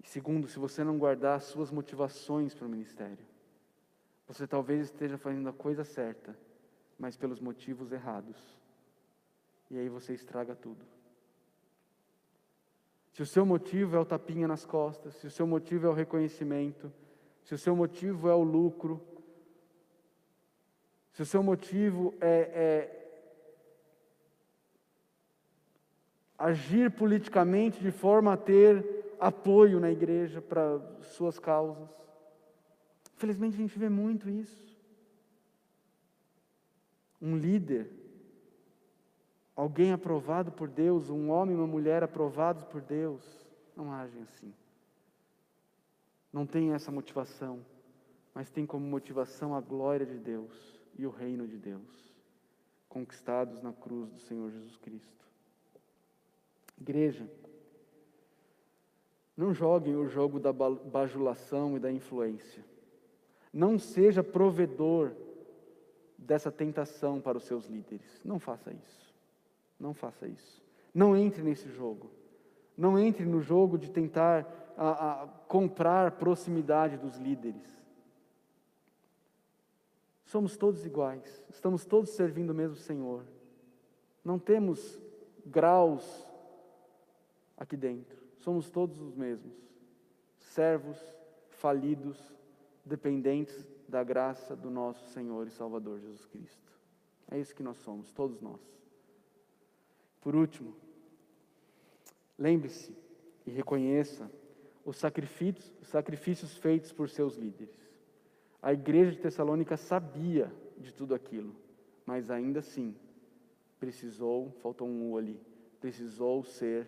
E 0.03 0.07
segundo, 0.09 0.49
se 0.49 0.59
você 0.59 0.83
não 0.83 0.99
guardar 0.99 1.37
as 1.37 1.45
suas 1.45 1.71
motivações 1.71 2.55
para 2.55 2.67
o 2.67 2.71
ministério, 2.71 3.25
você 4.27 4.49
talvez 4.49 4.87
esteja 4.87 5.17
fazendo 5.17 5.49
a 5.49 5.53
coisa 5.53 5.85
certa, 5.85 6.37
mas 6.99 7.17
pelos 7.17 7.41
motivos 7.41 7.93
errados 7.93 8.60
e 9.71 9.79
aí 9.79 9.89
você 9.89 10.13
estraga 10.13 10.55
tudo. 10.55 10.85
Se 13.13 13.23
o 13.23 13.27
seu 13.27 13.47
motivo 13.47 13.97
é 13.97 14.01
o 14.01 14.05
tapinha 14.05 14.49
nas 14.49 14.65
costas, 14.65 15.15
se 15.15 15.27
o 15.27 15.31
seu 15.31 15.47
motivo 15.47 15.87
é 15.87 15.91
o 15.91 15.95
reconhecimento, 15.95 16.93
se 17.45 17.55
o 17.55 17.59
seu 17.59 17.77
motivo 17.77 18.29
é 18.29 18.35
o 18.35 18.43
lucro, 18.43 19.01
se 21.13 21.23
o 21.23 21.27
seu 21.27 21.43
motivo 21.43 22.15
é, 22.21 22.39
é 22.55 23.01
agir 26.39 26.91
politicamente 26.91 27.81
de 27.81 27.91
forma 27.91 28.33
a 28.33 28.37
ter 28.37 29.17
apoio 29.21 29.79
na 29.79 29.91
igreja 29.91 30.41
para 30.41 30.81
suas 31.03 31.39
causas. 31.39 31.89
Infelizmente 33.15 33.55
a 33.55 33.59
gente 33.59 33.79
vê 33.79 33.91
muito 33.91 34.31
isso. 34.31 34.71
Um 37.21 37.37
líder, 37.37 38.00
alguém 39.61 39.93
aprovado 39.93 40.51
por 40.51 40.69
Deus, 40.69 41.11
um 41.11 41.29
homem 41.29 41.55
e 41.55 41.59
uma 41.59 41.67
mulher 41.67 42.03
aprovados 42.03 42.65
por 42.65 42.81
Deus, 42.81 43.23
não 43.77 43.93
agem 43.93 44.23
assim. 44.23 44.55
Não 46.33 46.47
tem 46.47 46.73
essa 46.73 46.91
motivação, 46.91 47.61
mas 48.35 48.51
tem 48.51 48.65
como 48.65 48.87
motivação 48.87 49.55
a 49.55 49.61
glória 49.61 50.07
de 50.07 50.19
Deus 50.19 50.81
e 50.97 51.07
o 51.07 51.11
reino 51.11 51.47
de 51.47 51.59
Deus, 51.59 52.15
conquistados 52.89 53.61
na 53.61 53.71
cruz 53.71 54.11
do 54.11 54.21
Senhor 54.21 54.51
Jesus 54.51 54.79
Cristo. 54.79 55.29
Igreja, 56.81 57.31
não 59.37 59.53
joguem 59.53 59.95
o 59.95 60.09
jogo 60.09 60.41
da 60.41 60.55
bajulação 60.55 61.77
e 61.77 61.81
da 61.81 61.93
influência. 61.93 62.65
Não 63.53 63.79
seja 63.79 64.25
provedor 64.25 65.13
dessa 66.17 66.51
tentação 66.51 67.21
para 67.21 67.37
os 67.37 67.45
seus 67.45 67.67
líderes. 67.67 68.23
Não 68.25 68.39
faça 68.39 68.73
isso. 68.73 69.10
Não 69.81 69.95
faça 69.95 70.29
isso. 70.29 70.63
Não 70.95 71.17
entre 71.17 71.43
nesse 71.43 71.71
jogo. 71.71 72.11
Não 72.77 72.99
entre 72.99 73.25
no 73.25 73.41
jogo 73.41 73.79
de 73.79 73.91
tentar 73.91 74.47
a, 74.77 75.23
a, 75.23 75.27
comprar 75.49 76.13
proximidade 76.13 76.99
dos 76.99 77.17
líderes. 77.17 77.67
Somos 80.27 80.57
todos 80.57 80.85
iguais. 80.85 81.45
Estamos 81.49 81.85
todos 81.87 82.11
servindo 82.11 82.51
o 82.51 82.55
mesmo 82.55 82.77
Senhor. 82.77 83.25
Não 84.23 84.39
temos 84.39 85.01
graus 85.47 86.27
aqui 87.57 87.77
dentro. 87.77 88.19
Somos 88.39 88.71
todos 88.71 89.01
os 89.01 89.15
mesmos. 89.15 89.55
Servos, 90.39 90.99
falidos, 91.49 92.35
dependentes 92.85 93.67
da 93.89 94.05
graça 94.05 94.55
do 94.55 94.71
nosso 94.71 95.07
Senhor 95.09 95.47
e 95.47 95.51
Salvador 95.51 95.99
Jesus 95.99 96.25
Cristo. 96.27 96.71
É 97.31 97.39
isso 97.39 97.55
que 97.55 97.63
nós 97.63 97.77
somos, 97.79 98.13
todos 98.13 98.41
nós. 98.41 98.61
Por 100.21 100.37
último, 100.37 100.75
lembre-se 102.39 102.95
e 103.47 103.51
reconheça 103.51 104.31
os 104.85 104.97
sacrifícios, 104.97 105.73
os 105.81 105.89
sacrifícios 105.89 106.57
feitos 106.57 106.93
por 106.93 107.09
seus 107.09 107.37
líderes. 107.37 107.75
A 108.63 108.73
igreja 108.73 109.13
de 109.13 109.19
Tessalônica 109.19 109.77
sabia 109.77 110.53
de 110.77 110.93
tudo 110.93 111.15
aquilo, 111.15 111.55
mas 112.05 112.31
ainda 112.31 112.61
assim 112.61 112.95
precisou, 113.79 114.51
faltou 114.63 114.87
um 114.87 115.11
U 115.11 115.17
ali, 115.17 115.41
precisou 115.81 116.45
ser 116.45 116.87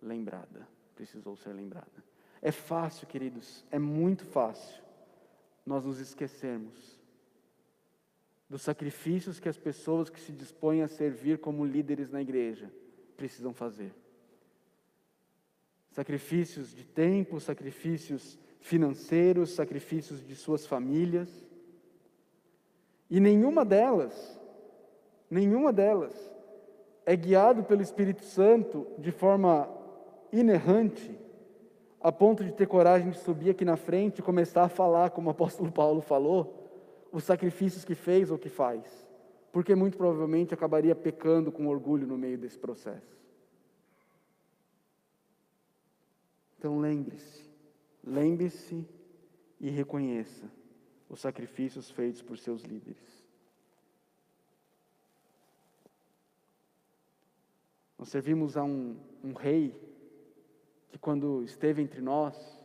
lembrada. 0.00 0.66
Precisou 0.94 1.36
ser 1.36 1.52
lembrada. 1.52 2.04
É 2.40 2.52
fácil, 2.52 3.06
queridos, 3.06 3.64
é 3.70 3.78
muito 3.78 4.24
fácil 4.24 4.82
nós 5.66 5.84
nos 5.84 5.98
esquecermos 5.98 6.93
dos 8.54 8.62
sacrifícios 8.62 9.40
que 9.40 9.48
as 9.48 9.58
pessoas 9.58 10.08
que 10.08 10.20
se 10.20 10.30
dispõem 10.30 10.82
a 10.82 10.86
servir 10.86 11.38
como 11.38 11.64
líderes 11.64 12.08
na 12.12 12.22
igreja 12.22 12.70
precisam 13.16 13.52
fazer. 13.52 13.92
Sacrifícios 15.90 16.72
de 16.72 16.84
tempo, 16.84 17.40
sacrifícios 17.40 18.38
financeiros, 18.60 19.50
sacrifícios 19.50 20.24
de 20.24 20.36
suas 20.36 20.64
famílias. 20.64 21.28
E 23.10 23.18
nenhuma 23.18 23.64
delas, 23.64 24.40
nenhuma 25.28 25.72
delas 25.72 26.14
é 27.04 27.16
guiado 27.16 27.64
pelo 27.64 27.82
Espírito 27.82 28.22
Santo 28.22 28.86
de 28.98 29.10
forma 29.10 29.68
inerrante 30.32 31.18
a 32.00 32.12
ponto 32.12 32.44
de 32.44 32.52
ter 32.52 32.68
coragem 32.68 33.10
de 33.10 33.18
subir 33.18 33.50
aqui 33.50 33.64
na 33.64 33.76
frente 33.76 34.20
e 34.20 34.22
começar 34.22 34.62
a 34.62 34.68
falar, 34.68 35.10
como 35.10 35.26
o 35.26 35.32
apóstolo 35.32 35.72
Paulo 35.72 36.00
falou, 36.00 36.63
os 37.14 37.22
sacrifícios 37.22 37.84
que 37.84 37.94
fez 37.94 38.28
ou 38.32 38.36
que 38.36 38.48
faz, 38.48 39.08
porque 39.52 39.72
muito 39.76 39.96
provavelmente 39.96 40.52
acabaria 40.52 40.96
pecando 40.96 41.52
com 41.52 41.68
orgulho 41.68 42.08
no 42.08 42.18
meio 42.18 42.36
desse 42.36 42.58
processo. 42.58 43.16
Então 46.58 46.80
lembre-se, 46.80 47.48
lembre-se 48.02 48.84
e 49.60 49.70
reconheça 49.70 50.50
os 51.08 51.20
sacrifícios 51.20 51.88
feitos 51.88 52.20
por 52.20 52.36
seus 52.36 52.62
líderes. 52.62 53.24
Nós 57.96 58.08
servimos 58.08 58.56
a 58.56 58.64
um, 58.64 58.96
um 59.22 59.34
rei 59.34 59.80
que 60.88 60.98
quando 60.98 61.44
esteve 61.44 61.80
entre 61.80 62.00
nós, 62.00 62.60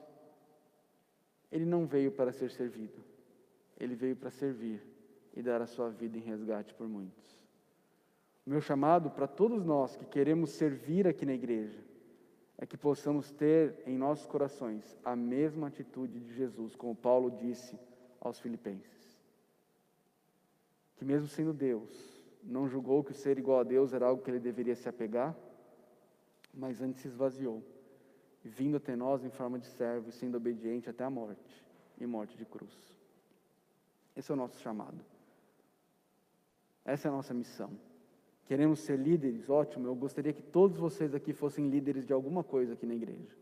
ele 1.52 1.66
não 1.66 1.86
veio 1.86 2.12
para 2.12 2.32
ser 2.32 2.50
servido, 2.50 3.09
ele 3.80 3.96
veio 3.96 4.16
para 4.16 4.30
servir 4.30 4.82
e 5.34 5.42
dar 5.42 5.62
a 5.62 5.68
sua 5.68 5.90
vida 5.90 6.18
em 6.18 6.22
resgate 6.22 6.74
por 6.74 6.88
muitos. 6.88 7.40
O 8.46 8.50
meu 8.50 8.62
chamado 8.62 9.10
para 9.10 9.28
todos 9.28 9.64
nós 9.64 9.96
que 9.96 10.06
queremos 10.06 10.52
servir 10.52 11.08
aqui 11.08 11.26
na 11.26 11.34
igreja 11.34 11.80
é 12.58 12.66
que 12.66 12.76
possamos 12.76 13.32
ter 13.32 13.82
em 13.86 13.98
nossos 13.98 14.26
corações 14.26 14.98
a 15.04 15.16
mesma 15.16 15.68
atitude 15.68 16.20
de 16.20 16.34
Jesus, 16.34 16.76
como 16.76 16.96
Paulo 16.96 17.32
disse 17.32 17.80
aos 18.20 18.40
Filipenses. 18.40 19.18
Que 20.98 21.06
mesmo 21.06 21.28
sendo 21.28 21.54
Deus, 21.54 22.22
não 22.44 22.68
julgou 22.68 23.04
que 23.04 23.12
o 23.12 23.16
ser 23.16 23.38
igual 23.38 23.60
a 23.60 23.64
Deus 23.64 23.94
era 23.94 24.08
algo 24.08 24.22
que 24.22 24.30
ele 24.30 24.40
deveria 24.40 24.76
se 24.76 24.90
apegar, 24.90 25.36
mas 26.54 26.82
antes 26.82 27.02
se 27.02 27.08
esvaziou 27.08 27.64
vindo 28.44 28.78
até 28.78 28.96
nós 28.96 29.24
em 29.24 29.30
forma 29.30 29.60
de 29.60 29.68
servo 29.68 30.10
e 30.10 30.12
sendo 30.12 30.38
obediente 30.38 30.90
até 30.90 31.04
a 31.04 31.10
morte 31.10 31.66
e 31.98 32.06
morte 32.06 32.38
de 32.38 32.46
cruz. 32.46 32.99
Esse 34.20 34.32
é 34.32 34.34
o 34.34 34.38
nosso 34.38 34.60
chamado. 34.60 35.00
Essa 36.84 37.08
é 37.08 37.10
a 37.10 37.14
nossa 37.14 37.34
missão. 37.34 37.72
Queremos 38.44 38.82
ser 38.82 39.00
líderes? 39.00 39.50
Ótimo, 39.50 39.88
eu 39.88 39.96
gostaria 39.96 40.34
que 40.34 40.42
todos 40.42 40.78
vocês 40.78 41.16
aqui 41.16 41.32
fossem 41.32 41.70
líderes 41.70 42.06
de 42.06 42.12
alguma 42.12 42.44
coisa 42.44 42.74
aqui 42.74 42.86
na 42.86 42.96
igreja. 42.96 43.34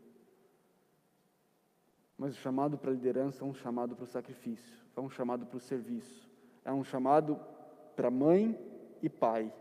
Mas 2.16 2.34
o 2.34 2.38
chamado 2.38 2.78
para 2.78 2.92
a 2.92 2.94
liderança 2.94 3.44
é 3.44 3.48
um 3.48 3.52
chamado 3.52 3.96
para 3.96 4.04
o 4.04 4.06
sacrifício, 4.06 4.86
é 4.96 5.00
um 5.00 5.10
chamado 5.10 5.46
para 5.46 5.56
o 5.56 5.60
serviço, 5.60 6.30
é 6.64 6.72
um 6.72 6.84
chamado 6.84 7.40
para 7.96 8.08
mãe 8.08 8.56
e 9.02 9.08
pai. 9.08 9.52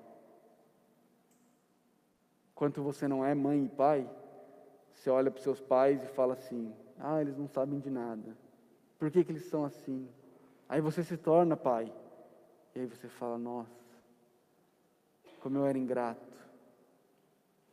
Enquanto 2.52 2.84
você 2.84 3.08
não 3.08 3.26
é 3.26 3.34
mãe 3.34 3.66
e 3.66 3.70
pai, 3.70 4.08
você 4.94 5.10
olha 5.10 5.32
para 5.32 5.40
os 5.40 5.44
seus 5.44 5.60
pais 5.60 6.04
e 6.04 6.08
fala 6.10 6.34
assim: 6.34 6.72
ah, 7.00 7.20
eles 7.20 7.36
não 7.36 7.48
sabem 7.48 7.80
de 7.80 7.90
nada. 7.90 8.38
Por 9.00 9.10
que, 9.10 9.24
que 9.24 9.32
eles 9.32 9.46
são 9.46 9.66
assim? 9.66 10.08
Aí 10.70 10.82
você 10.82 11.04
se 11.04 11.18
torna 11.18 11.56
pai. 11.56 11.94
E 12.76 12.80
aí 12.80 12.86
você 12.86 13.08
fala: 13.08 13.38
nossa, 13.38 13.72
como 15.42 15.58
eu 15.58 15.66
era 15.66 15.78
ingrato. 15.78 16.38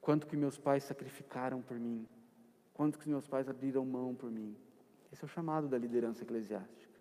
Quanto 0.01 0.27
que 0.27 0.37
meus 0.37 0.59
pais 0.59 0.85
sacrificaram 0.85 1.63
por 1.63 1.79
mim. 1.79 2.07
Quanto 2.73 2.99
que 2.99 3.09
meus 3.09 3.27
pais 3.27 3.49
abriram 3.49 3.85
mão 3.85 4.15
por 4.15 4.31
mim. 4.31 4.57
Esse 5.13 5.23
é 5.23 5.27
o 5.27 5.29
chamado 5.29 5.69
da 5.69 5.79
liderança 5.79 6.23
eclesiástica. 6.23 6.93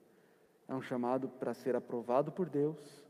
É 0.67 0.73
um 0.73 0.81
chamado 0.81 1.27
para 1.27 1.53
ser 1.53 1.75
aprovado 1.75 2.31
por 2.31 2.49
Deus, 2.49 3.05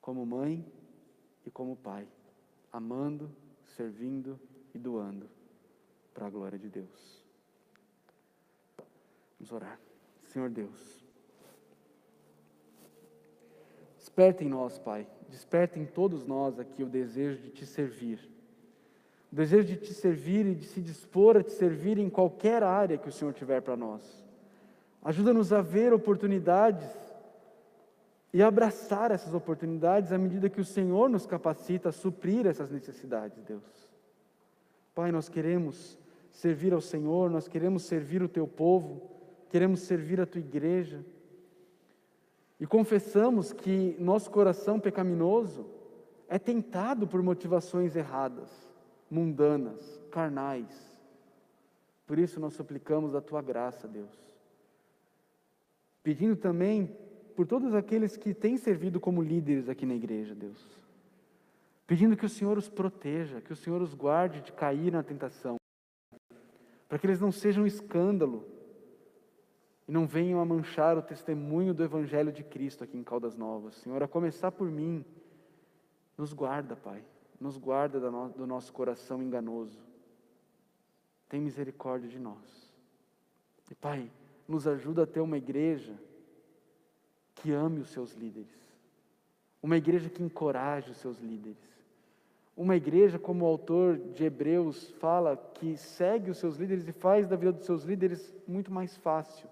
como 0.00 0.26
mãe 0.26 0.66
e 1.44 1.50
como 1.50 1.76
pai, 1.76 2.08
amando, 2.72 3.30
servindo 3.76 4.40
e 4.74 4.78
doando 4.78 5.30
para 6.12 6.26
a 6.26 6.30
glória 6.30 6.58
de 6.58 6.68
Deus. 6.68 7.24
Vamos 9.38 9.52
orar. 9.52 9.78
Senhor 10.24 10.50
Deus, 10.50 11.05
desperta 14.16 14.42
em 14.42 14.48
nós, 14.48 14.78
Pai, 14.78 15.06
desperta 15.28 15.78
em 15.78 15.84
todos 15.84 16.24
nós 16.24 16.58
aqui 16.58 16.82
o 16.82 16.88
desejo 16.88 17.42
de 17.42 17.50
te 17.50 17.66
servir. 17.66 18.18
O 19.30 19.36
desejo 19.36 19.64
de 19.68 19.76
te 19.76 19.92
servir 19.92 20.46
e 20.46 20.54
de 20.54 20.64
se 20.64 20.80
dispor 20.80 21.36
a 21.36 21.42
te 21.42 21.52
servir 21.52 21.98
em 21.98 22.08
qualquer 22.08 22.62
área 22.62 22.96
que 22.96 23.10
o 23.10 23.12
Senhor 23.12 23.34
tiver 23.34 23.60
para 23.60 23.76
nós. 23.76 24.24
Ajuda-nos 25.02 25.52
a 25.52 25.60
ver 25.60 25.92
oportunidades 25.92 26.88
e 28.32 28.42
abraçar 28.42 29.10
essas 29.10 29.34
oportunidades 29.34 30.10
à 30.12 30.16
medida 30.16 30.48
que 30.48 30.62
o 30.62 30.64
Senhor 30.64 31.10
nos 31.10 31.26
capacita 31.26 31.90
a 31.90 31.92
suprir 31.92 32.46
essas 32.46 32.70
necessidades, 32.70 33.42
Deus. 33.42 33.86
Pai, 34.94 35.12
nós 35.12 35.28
queremos 35.28 35.98
servir 36.30 36.72
ao 36.72 36.80
Senhor, 36.80 37.28
nós 37.28 37.48
queremos 37.48 37.82
servir 37.82 38.22
o 38.22 38.28
teu 38.28 38.48
povo, 38.48 39.10
queremos 39.50 39.80
servir 39.80 40.22
a 40.22 40.26
tua 40.26 40.40
igreja. 40.40 41.04
E 42.58 42.66
confessamos 42.66 43.52
que 43.52 43.96
nosso 43.98 44.30
coração 44.30 44.80
pecaminoso 44.80 45.66
é 46.28 46.38
tentado 46.38 47.06
por 47.06 47.22
motivações 47.22 47.94
erradas. 47.94 48.66
mundanas, 49.08 50.02
carnais. 50.10 51.00
Por 52.06 52.18
isso 52.18 52.40
nós 52.40 52.54
suplicamos 52.54 53.14
a 53.14 53.20
tua 53.20 53.40
graça, 53.40 53.86
Deus. 53.86 54.10
Pedindo 56.02 56.34
também 56.34 56.96
por 57.36 57.46
todos 57.46 57.72
aqueles 57.72 58.16
que 58.16 58.34
têm 58.34 58.56
servido 58.56 58.98
como 58.98 59.22
líderes 59.22 59.68
aqui 59.68 59.86
na 59.86 59.94
igreja, 59.94 60.34
Deus. 60.34 60.60
Pedindo 61.86 62.16
que 62.16 62.26
o 62.26 62.28
Senhor 62.28 62.58
os 62.58 62.68
proteja, 62.68 63.40
que 63.40 63.52
o 63.52 63.56
Senhor 63.56 63.80
os 63.80 63.94
guarde 63.94 64.40
de 64.40 64.52
cair 64.52 64.90
na 64.90 65.04
tentação, 65.04 65.56
para 66.88 66.98
que 66.98 67.06
eles 67.06 67.20
não 67.20 67.30
sejam 67.30 67.62
um 67.62 67.66
escândalo 67.66 68.44
e 69.86 69.92
não 69.92 70.06
venham 70.06 70.40
a 70.40 70.44
manchar 70.44 70.98
o 70.98 71.02
testemunho 71.02 71.72
do 71.72 71.84
Evangelho 71.84 72.32
de 72.32 72.42
Cristo 72.42 72.82
aqui 72.82 72.96
em 72.96 73.04
Caldas 73.04 73.36
Novas. 73.36 73.76
Senhor, 73.76 74.02
a 74.02 74.08
começar 74.08 74.50
por 74.50 74.68
mim, 74.68 75.04
nos 76.18 76.32
guarda, 76.32 76.74
Pai, 76.74 77.04
nos 77.40 77.56
guarda 77.56 78.00
do 78.00 78.46
nosso 78.46 78.72
coração 78.72 79.22
enganoso. 79.22 79.78
Tem 81.28 81.40
misericórdia 81.40 82.08
de 82.08 82.18
nós. 82.18 82.72
E, 83.70 83.74
Pai, 83.74 84.10
nos 84.48 84.66
ajuda 84.66 85.02
a 85.02 85.06
ter 85.06 85.20
uma 85.20 85.36
igreja 85.36 85.94
que 87.34 87.52
ame 87.52 87.80
os 87.80 87.90
seus 87.90 88.14
líderes, 88.14 88.56
uma 89.62 89.76
igreja 89.76 90.08
que 90.08 90.22
encoraje 90.22 90.90
os 90.90 90.96
seus 90.96 91.20
líderes, 91.20 91.76
uma 92.56 92.74
igreja, 92.74 93.18
como 93.18 93.44
o 93.44 93.48
autor 93.48 93.98
de 93.98 94.24
Hebreus 94.24 94.90
fala, 94.92 95.36
que 95.36 95.76
segue 95.76 96.30
os 96.30 96.38
seus 96.38 96.56
líderes 96.56 96.88
e 96.88 96.92
faz 96.92 97.28
da 97.28 97.36
vida 97.36 97.52
dos 97.52 97.66
seus 97.66 97.82
líderes 97.84 98.34
muito 98.48 98.72
mais 98.72 98.96
fácil, 98.96 99.46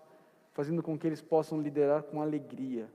fazendo 0.55 0.83
com 0.83 0.97
que 0.97 1.07
eles 1.07 1.21
possam 1.21 1.61
liderar 1.61 2.05
com 2.05 2.23
alegria. 2.23 2.89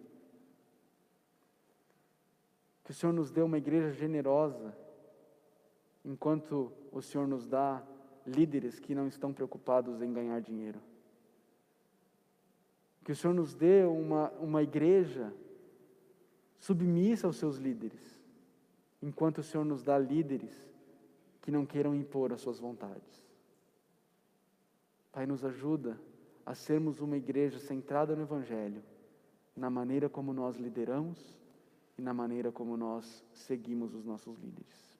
Que 2.86 2.92
o 2.92 2.94
Senhor 2.94 3.12
nos 3.12 3.30
dê 3.30 3.42
uma 3.42 3.58
igreja 3.58 3.92
generosa, 3.92 4.76
enquanto 6.04 6.72
o 6.92 7.02
Senhor 7.02 7.28
nos 7.28 7.46
dá 7.46 7.84
líderes 8.26 8.80
que 8.80 8.96
não 8.96 9.08
estão 9.08 9.34
preocupados 9.34 10.02
em 10.02 10.12
ganhar 10.12 10.40
dinheiro. 10.40 10.80
Que 13.04 13.12
o 13.12 13.16
Senhor 13.16 13.34
nos 13.34 13.54
dê 13.54 13.84
uma, 13.84 14.32
uma 14.40 14.64
igreja 14.64 15.34
submissa 16.60 17.28
aos 17.28 17.36
seus 17.36 17.58
líderes, 17.58 18.18
enquanto 19.02 19.40
o 19.40 19.44
Senhor 19.44 19.66
nos 19.66 19.84
dá 19.84 19.98
líderes 19.98 20.54
que 21.42 21.52
não 21.52 21.66
queiram 21.66 21.94
impor 21.94 22.32
as 22.32 22.40
suas 22.40 22.58
vontades. 22.58 23.28
Pai, 25.12 25.26
nos 25.26 25.44
ajuda 25.44 26.00
a 26.46 26.56
sermos 26.56 27.00
uma 27.00 27.18
igreja 27.18 27.60
centrada 27.60 28.16
no 28.16 28.22
Evangelho, 28.22 28.82
na 29.56 29.70
maneira 29.70 30.08
como 30.08 30.34
nós 30.34 30.56
lideramos 30.56 31.38
e 31.98 32.02
na 32.02 32.14
maneira 32.14 32.52
como 32.52 32.78
nós 32.78 33.24
seguimos 33.34 33.94
os 33.94 34.06
nossos 34.06 34.38
líderes. 34.40 34.98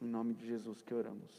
Em 0.00 0.06
nome 0.06 0.34
de 0.34 0.46
Jesus 0.46 0.80
que 0.82 0.94
oramos. 0.94 1.26